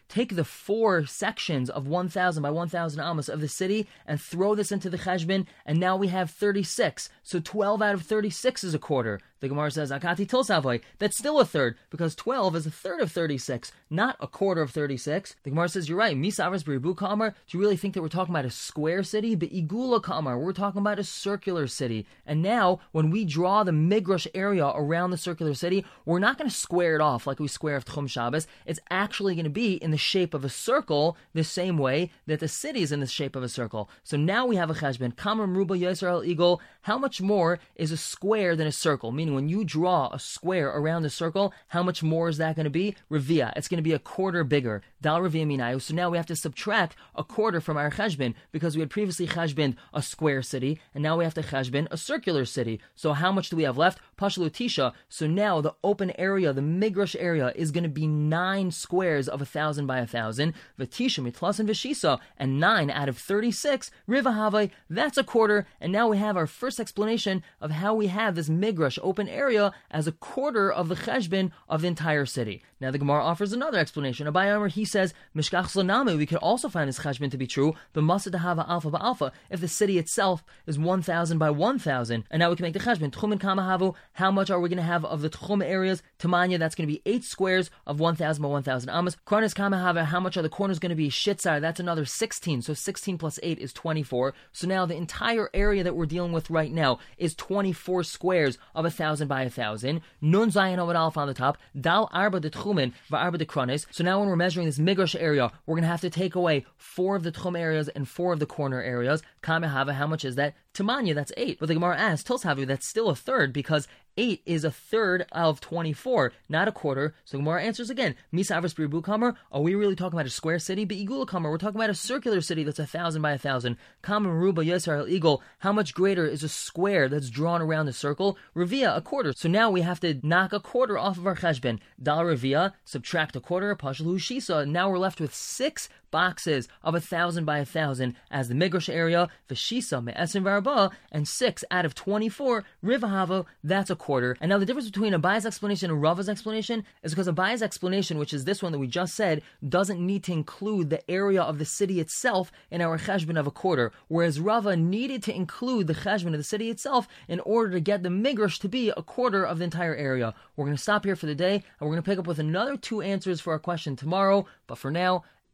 Take 0.09 0.37
the 0.37 0.45
four 0.45 1.07
sections 1.07 1.71
of 1.71 1.87
1,000 1.87 2.43
by 2.43 2.51
1,000 2.51 3.01
amos 3.01 3.29
of 3.29 3.41
the 3.41 3.49
city 3.49 3.87
and 4.07 4.21
throw 4.21 4.55
this 4.55 4.73
into 4.73 4.91
the 4.91 4.99
cheshbon, 4.99 5.47
and 5.65 5.79
now 5.79 5.97
we 5.97 6.09
have 6.09 6.31
36. 6.31 7.09
So 7.23 7.41
12 7.41 7.83
out 7.83 7.95
of 7.95 8.03
36 8.03 8.65
is 8.65 8.75
a 8.75 8.79
quarter. 8.79 9.21
The 9.41 9.49
Gemara 9.49 9.71
says, 9.71 9.91
Akati 9.91 10.27
Tilsavoy, 10.27 10.81
that's 10.99 11.19
still 11.19 11.39
a 11.39 11.45
third, 11.45 11.77
because 11.91 12.15
12 12.15 12.57
is 12.57 12.67
a 12.67 12.71
third 12.71 13.01
of 13.01 13.13
36, 13.13 13.71
not 13.91 14.17
a 14.19 14.27
quarter 14.27 14.63
of 14.63 14.71
36. 14.71 15.37
The 15.43 15.51
Gemara 15.51 15.69
says, 15.69 15.89
you're 15.89 15.99
right, 15.99 16.17
Misavras 16.17 16.65
Beribu 16.65 16.97
Kamar, 16.97 17.31
do 17.31 17.37
you 17.57 17.61
really 17.61 17.77
think 17.77 17.93
that 17.95 18.03
we're 18.03 18.09
talking 18.09 18.35
about 18.35 18.47
a 18.47 18.51
square 18.51 19.03
city? 19.03 19.35
But 19.35 19.51
Igula 19.53 20.03
Kamar, 20.03 20.39
we're 20.39 20.55
talking 20.55 20.81
about 20.81 20.99
a 20.99 21.05
circular 21.05 21.67
city. 21.67 22.07
And 22.25 22.43
now, 22.43 22.81
when 22.93 23.11
we 23.11 23.27
draw 23.27 23.63
the 23.63 23.73
Migrash 23.73 24.27
area 24.35 24.67
around 24.69 25.11
the 25.11 25.19
circular 25.19 25.53
city, 25.53 25.85
we're 26.07 26.19
not 26.19 26.39
going 26.39 26.49
to 26.49 26.57
square 26.57 26.95
it 26.95 27.03
off 27.03 27.27
like 27.27 27.39
we 27.39 27.49
square 27.49 27.77
of 27.77 27.85
Tchum 27.85 28.09
Shabbos. 28.17 28.47
It's 28.65 28.81
actually 28.91 29.35
going 29.35 29.45
to 29.45 29.51
be 29.51 29.75
in 29.75 29.91
the 29.91 29.99
shape 29.99 30.33
of 30.33 30.43
a 30.43 30.49
circle, 30.49 31.19
the 31.35 31.45
same 31.45 31.77
way 31.77 32.11
that 32.27 32.41
the 32.41 32.49
city 32.49 32.81
is 32.81 32.93
in 32.93 33.01
the 33.01 33.07
shape 33.07 33.37
of 33.37 33.43
a 33.43 33.49
circle. 33.49 33.91
So 34.05 34.17
now 34.17 34.47
we 34.47 34.57
have 34.57 34.71
a 34.71 34.75
cheshbon, 34.75 35.15
Kamar 35.15 35.47
Mruba 35.47 35.79
Yisrael 35.79 36.27
Eagle. 36.27 36.63
How 36.83 36.97
much 36.97 37.21
more 37.21 37.59
is 37.75 37.93
a 37.93 37.97
square 37.97 38.57
than 38.57 38.67
a 38.67 38.73
circle? 38.73 39.13
Meaning, 39.13 39.35
when 39.35 39.51
you 39.51 39.65
draw 39.65 40.09
a 40.13 40.19
square 40.19 40.71
around 40.71 41.03
the 41.03 41.11
circle, 41.11 41.53
how 41.69 41.83
much 41.83 42.03
more 42.03 42.31
is 42.31 42.39
that 42.39 42.57
going 42.57 42.65
to 42.65 42.71
be? 42.71 42.97
Revia. 43.11 43.53
It's 43.55 43.69
going 43.69 43.79
to 43.79 43.83
be 43.83 43.93
a 43.93 43.99
quarter 43.99 44.45
bigger. 44.45 44.83
Dal 45.03 45.21
Revia 45.21 45.47
Minayu. 45.47 45.83
So 45.83 45.95
now 45.95 46.09
we 46.09 46.17
have 46.17 46.27
to 46.27 46.37
subtract 46.37 46.97
a 47.15 47.23
quarter 47.23 47.61
from 47.61 47.77
our 47.77 47.91
cheshbon 47.91 48.35
because 48.51 48.77
we 48.77 48.81
had 48.81 48.91
previously 48.91 49.27
cheshbon 49.27 49.77
a 49.93 50.01
square 50.01 50.43
city, 50.43 50.81
and 50.95 51.03
now 51.03 51.19
we 51.19 51.25
have 51.25 51.35
to 51.35 51.43
cheshbon 51.43 51.87
a 51.91 51.97
circular 51.97 52.45
city. 52.47 52.81
So 52.95 53.13
how 53.13 53.31
much 53.33 53.51
do 53.51 53.57
we 53.57 53.65
have 53.65 53.77
left? 53.77 53.99
Pashalutisha. 54.19 54.93
So 55.09 55.27
now 55.27 55.61
the 55.61 55.75
open 55.85 56.13
area, 56.19 56.53
the 56.53 56.63
migrash 56.63 57.17
area, 57.19 57.53
is 57.55 57.71
going 57.71 57.85
to 57.85 57.91
be 57.91 58.06
nine 58.07 58.71
squares 58.71 59.29
of 59.29 59.43
a 59.43 59.47
thousand 59.47 59.87
by 59.87 59.99
a 59.99 60.07
thousand. 60.07 60.55
Vatisha 60.79 61.23
mitlas 61.23 61.59
and 61.59 61.69
vishisa, 61.69 62.19
and 62.37 62.61
nine 62.61 62.91
out 62.91 63.09
of 63.09 63.19
thirty-six. 63.19 63.91
Rivahave, 64.09 64.71
that's 64.89 65.19
a 65.19 65.25
quarter. 65.25 65.67
And 65.81 65.93
now 65.93 66.09
we 66.09 66.19
have 66.19 66.37
our 66.37 66.47
first 66.47 66.81
explanation 66.81 67.43
of 67.61 67.71
how 67.71 67.95
we 67.95 68.07
have 68.09 68.35
this 68.35 68.49
migrash 68.49 68.99
open 69.03 69.29
area 69.29 69.73
as 69.91 70.07
a 70.07 70.13
quarter 70.13 70.71
of 70.71 70.89
the 70.89 70.97
cheshbin 70.97 71.51
of 71.69 71.83
the 71.83 71.89
entire 71.89 72.27
city. 72.27 72.63
Now 72.81 72.91
the 72.91 72.99
Gemara 72.99 73.23
offers 73.23 73.53
another 73.53 73.79
explanation. 73.79 74.27
Abai 74.27 74.55
Amr, 74.55 74.69
he 74.69 74.85
says, 74.85 75.15
Mishkach 75.35 75.67
Slaname, 75.67 76.17
we 76.17 76.27
could 76.27 76.39
also 76.39 76.69
find 76.69 76.89
this 76.89 76.99
cheshbin 76.99 77.31
to 77.31 77.39
be 77.39 77.47
true, 77.47 77.75
but 77.93 78.05
Masadahava 78.05 78.69
alpha 78.69 78.91
by 78.91 78.99
alpha, 79.01 79.33
if 79.51 79.61
the 79.61 79.69
city 79.69 79.99
itself 79.99 80.45
is 80.67 80.79
1,000 80.79 81.39
by 81.39 81.51
1,000. 81.51 82.25
And 82.31 82.41
now 82.41 82.51
we 82.51 82.57
can 82.57 82.65
make 82.65 82.75
the 82.75 82.81
cheshbin. 82.81 83.11
Tchumen 83.11 83.41
Kamahavu, 83.41 83.95
how 84.13 84.31
much 84.31 84.51
are 84.51 84.61
we 84.61 84.69
going 84.69 84.77
to 84.77 84.83
have 84.83 85.05
of 85.05 85.23
the 85.23 85.31
Tchum 85.31 85.65
areas? 85.65 86.03
Tamanya, 86.19 86.59
that's 86.59 86.75
going 86.75 86.89
to 86.89 86.93
be 86.93 87.03
8 87.07 87.25
squares 87.25 87.71
of 87.87 88.01
1,000 88.01 88.43
by 88.43 88.49
1,000 88.49 88.89
amas. 88.91 89.17
Kronis 89.27 89.55
Kamahava, 89.55 90.05
how 90.05 90.21
much 90.21 90.37
are 90.37 90.43
the 90.43 90.49
corners 90.49 90.79
going 90.79 90.91
to 90.91 90.97
be? 90.97 91.09
Shitzar, 91.09 91.61
that's 91.61 91.81
another 91.81 92.05
16. 92.05 92.63
So 92.63 92.75
16 92.75 93.19
plus 93.19 93.39
8 93.43 93.59
is 93.59 93.73
24. 93.73 94.35
So 94.53 94.67
now 94.67 94.87
the 94.87 94.97
entire 94.97 95.51
area 95.55 95.85
that 95.85 95.95
we're 95.95 96.07
dealing 96.07 96.33
with 96.33 96.51
right 96.51 96.73
now 96.73 96.99
is 97.19 97.35
24 97.35 98.05
squares 98.05 98.59
of 98.75 98.85
1,000 98.85 99.29
by 99.29 99.43
1,000. 99.43 100.01
Nun 100.21 100.51
Zayin 100.51 100.79
Alpha 100.95 101.21
on 101.21 101.29
the 101.29 101.35
top. 101.35 101.59
Dal 101.79 102.09
Arba 102.13 102.41
de 102.41 102.51
Tchumen, 102.51 102.93
Va'arba 103.11 103.39
de 103.39 103.45
Kronis. 103.45 103.87
So 103.91 104.03
now 104.03 104.19
when 104.19 104.29
we're 104.29 104.37
measuring 104.37 104.67
this 104.67 104.79
Migrash 104.79 105.21
area, 105.21 105.53
we're 105.67 105.75
going 105.75 105.83
to 105.83 105.89
have 105.89 106.01
to 106.01 106.11
take 106.11 106.35
away 106.35 106.65
four 106.77 107.17
of 107.17 107.23
the 107.23 107.33
Tchum 107.33 107.59
areas 107.59 107.89
and 107.89 108.09
four 108.09 108.33
of 108.33 108.41
the 108.41 108.47
corner 108.47 108.81
areas. 108.81 109.23
Kamehava, 109.43 109.93
how 109.93 110.07
much 110.07 110.25
is 110.25 110.37
that? 110.37 110.55
Tamanya, 110.75 111.15
that's 111.15 111.33
eight. 111.37 111.59
But 111.59 111.67
the 111.67 111.75
Gemara 111.75 111.97
asks, 111.97 112.29
Tilshavu, 112.29 112.67
that's 112.67 112.87
still 112.87 113.09
a 113.09 113.17
third 113.17 113.53
because 113.53 113.89
8 114.17 114.43
is 114.47 114.65
a 114.65 114.71
third 114.71 115.27
of 115.33 115.61
24, 115.61 116.33
not 116.49 116.69
a 116.69 116.73
quarter. 116.73 117.15
So 117.25 117.39
Gemara 117.39 117.63
answers 117.63 117.91
again, 117.91 118.15
Biribu 118.33 119.03
Kamer, 119.03 119.37
are 119.53 119.61
we 119.61 119.75
really 119.75 119.97
talking 119.97 120.19
about 120.19 120.27
a 120.27 120.31
square 120.31 120.59
city? 120.59 120.85
But 120.85 120.97
Igula 120.97 121.27
Kamer, 121.27 121.51
we're 121.51 121.59
talking 121.59 121.81
about 121.81 121.91
a 121.91 121.95
circular 121.95 122.41
city 122.41 122.65
that's 122.65 122.79
a 122.79 122.87
thousand 122.87 123.23
by 123.23 123.33
a 123.33 123.39
thousand. 123.39 123.77
Kamer 124.03 124.33
Ruba 124.39 124.63
Yisrael 124.63 125.09
Eagle, 125.09 125.43
how 125.59 125.73
much 125.73 125.95
greater 125.95 126.27
is 126.27 126.43
a 126.43 126.49
square 126.49 127.09
that's 127.09 127.31
drawn 127.31 127.61
around 127.61 127.87
the 127.87 127.93
circle? 127.93 128.39
Revia, 128.55 128.97
a 128.97 129.01
quarter. 129.01 129.33
So 129.35 129.49
now 129.49 129.71
we 129.71 129.83
have 129.83 130.01
to 130.01 130.19
knock 130.23 130.53
a 130.53 130.61
quarter 130.61 130.99
off 130.99 131.19
of 131.19 131.27
our 131.27 131.37
cheshbin. 131.37 131.79
Dal 132.03 132.25
Revia, 132.25 132.73
subtract 132.85 133.37
a 133.37 133.41
quarter, 133.41 133.75
Pashal 133.77 134.07
Shisa. 134.17 134.69
Now 134.69 134.91
we're 134.91 134.99
left 134.99 135.21
with 135.21 135.35
six 135.35 135.89
boxes 136.17 136.67
of 136.83 136.95
a 136.95 137.01
thousand 137.01 137.45
by 137.45 137.59
a 137.59 137.65
thousand 137.67 138.15
as 138.31 138.49
the 138.49 138.55
Migrash 138.55 138.89
area, 138.89 139.29
Vashisa 139.51 140.03
Me'esim 140.03 140.45
Varba, 140.45 140.91
and 141.13 141.29
six 141.29 141.63
out 141.71 141.85
of 141.85 141.95
24, 141.95 142.65
Rivahavo, 142.83 143.45
that's 143.63 143.91
a 143.91 143.97
quarter. 143.97 144.35
And 144.41 144.49
now 144.49 144.57
the 144.57 144.65
difference 144.65 144.89
between 144.89 145.13
Abai's 145.13 145.45
explanation 145.45 145.91
and 145.91 146.01
Rava's 146.01 146.31
explanation 146.31 146.85
is 147.03 147.13
because 147.13 147.29
Abai's 147.29 147.61
explanation, 147.61 148.17
which 148.17 148.33
is 148.33 148.47
this 148.47 148.63
one 148.63 148.73
that 148.73 148.79
we 148.79 148.87
just 148.87 149.15
said, 149.15 149.43
doesn't 149.69 150.01
need 150.01 150.25
to 150.25 150.33
include 150.33 150.89
the 150.89 151.11
area 151.11 151.43
of 151.43 151.59
the 151.59 151.67
city 151.67 152.01
itself 152.01 152.51
in 152.71 152.81
our 152.81 152.97
cheshbon 152.97 153.39
of 153.39 153.47
a 153.47 153.51
quarter, 153.51 153.93
whereas 154.09 154.41
Rava 154.41 154.75
needed 154.75 155.23
to 155.25 155.37
include 155.37 155.87
the 155.87 155.95
cheshbon 155.95 156.33
of 156.33 156.39
the 156.39 156.45
city 156.45 156.71
itself 156.71 157.07
in 157.29 157.41
order 157.41 157.73
to 157.73 157.81
get 157.81 158.03
the 158.03 158.09
migrash 158.09 158.59
to 158.61 158.71
be 158.71 158.89
a 158.89 159.03
quarter 159.03 159.45
of 159.45 159.59
the 159.59 159.65
entire 159.65 159.95
area. 159.95 160.35
We're 160.57 160.65
going 160.65 160.79
to 160.79 160.83
stop 160.83 161.05
here 161.05 161.17
for 161.17 161.27
the 161.27 161.35
day, 161.35 161.57
and 161.57 161.81
we're 161.81 161.95
going 161.95 162.03
to 162.03 162.11
pick 162.11 162.19
up 162.19 162.27
with 162.27 162.39
another 162.39 162.79
two 162.79 163.03
answers 163.03 163.43
for 163.43 163.53
our 163.53 163.59
question 163.59 163.97
tomorrow. 163.97 164.47
But 164.67 164.79
for 164.79 164.91
now, 164.91 165.25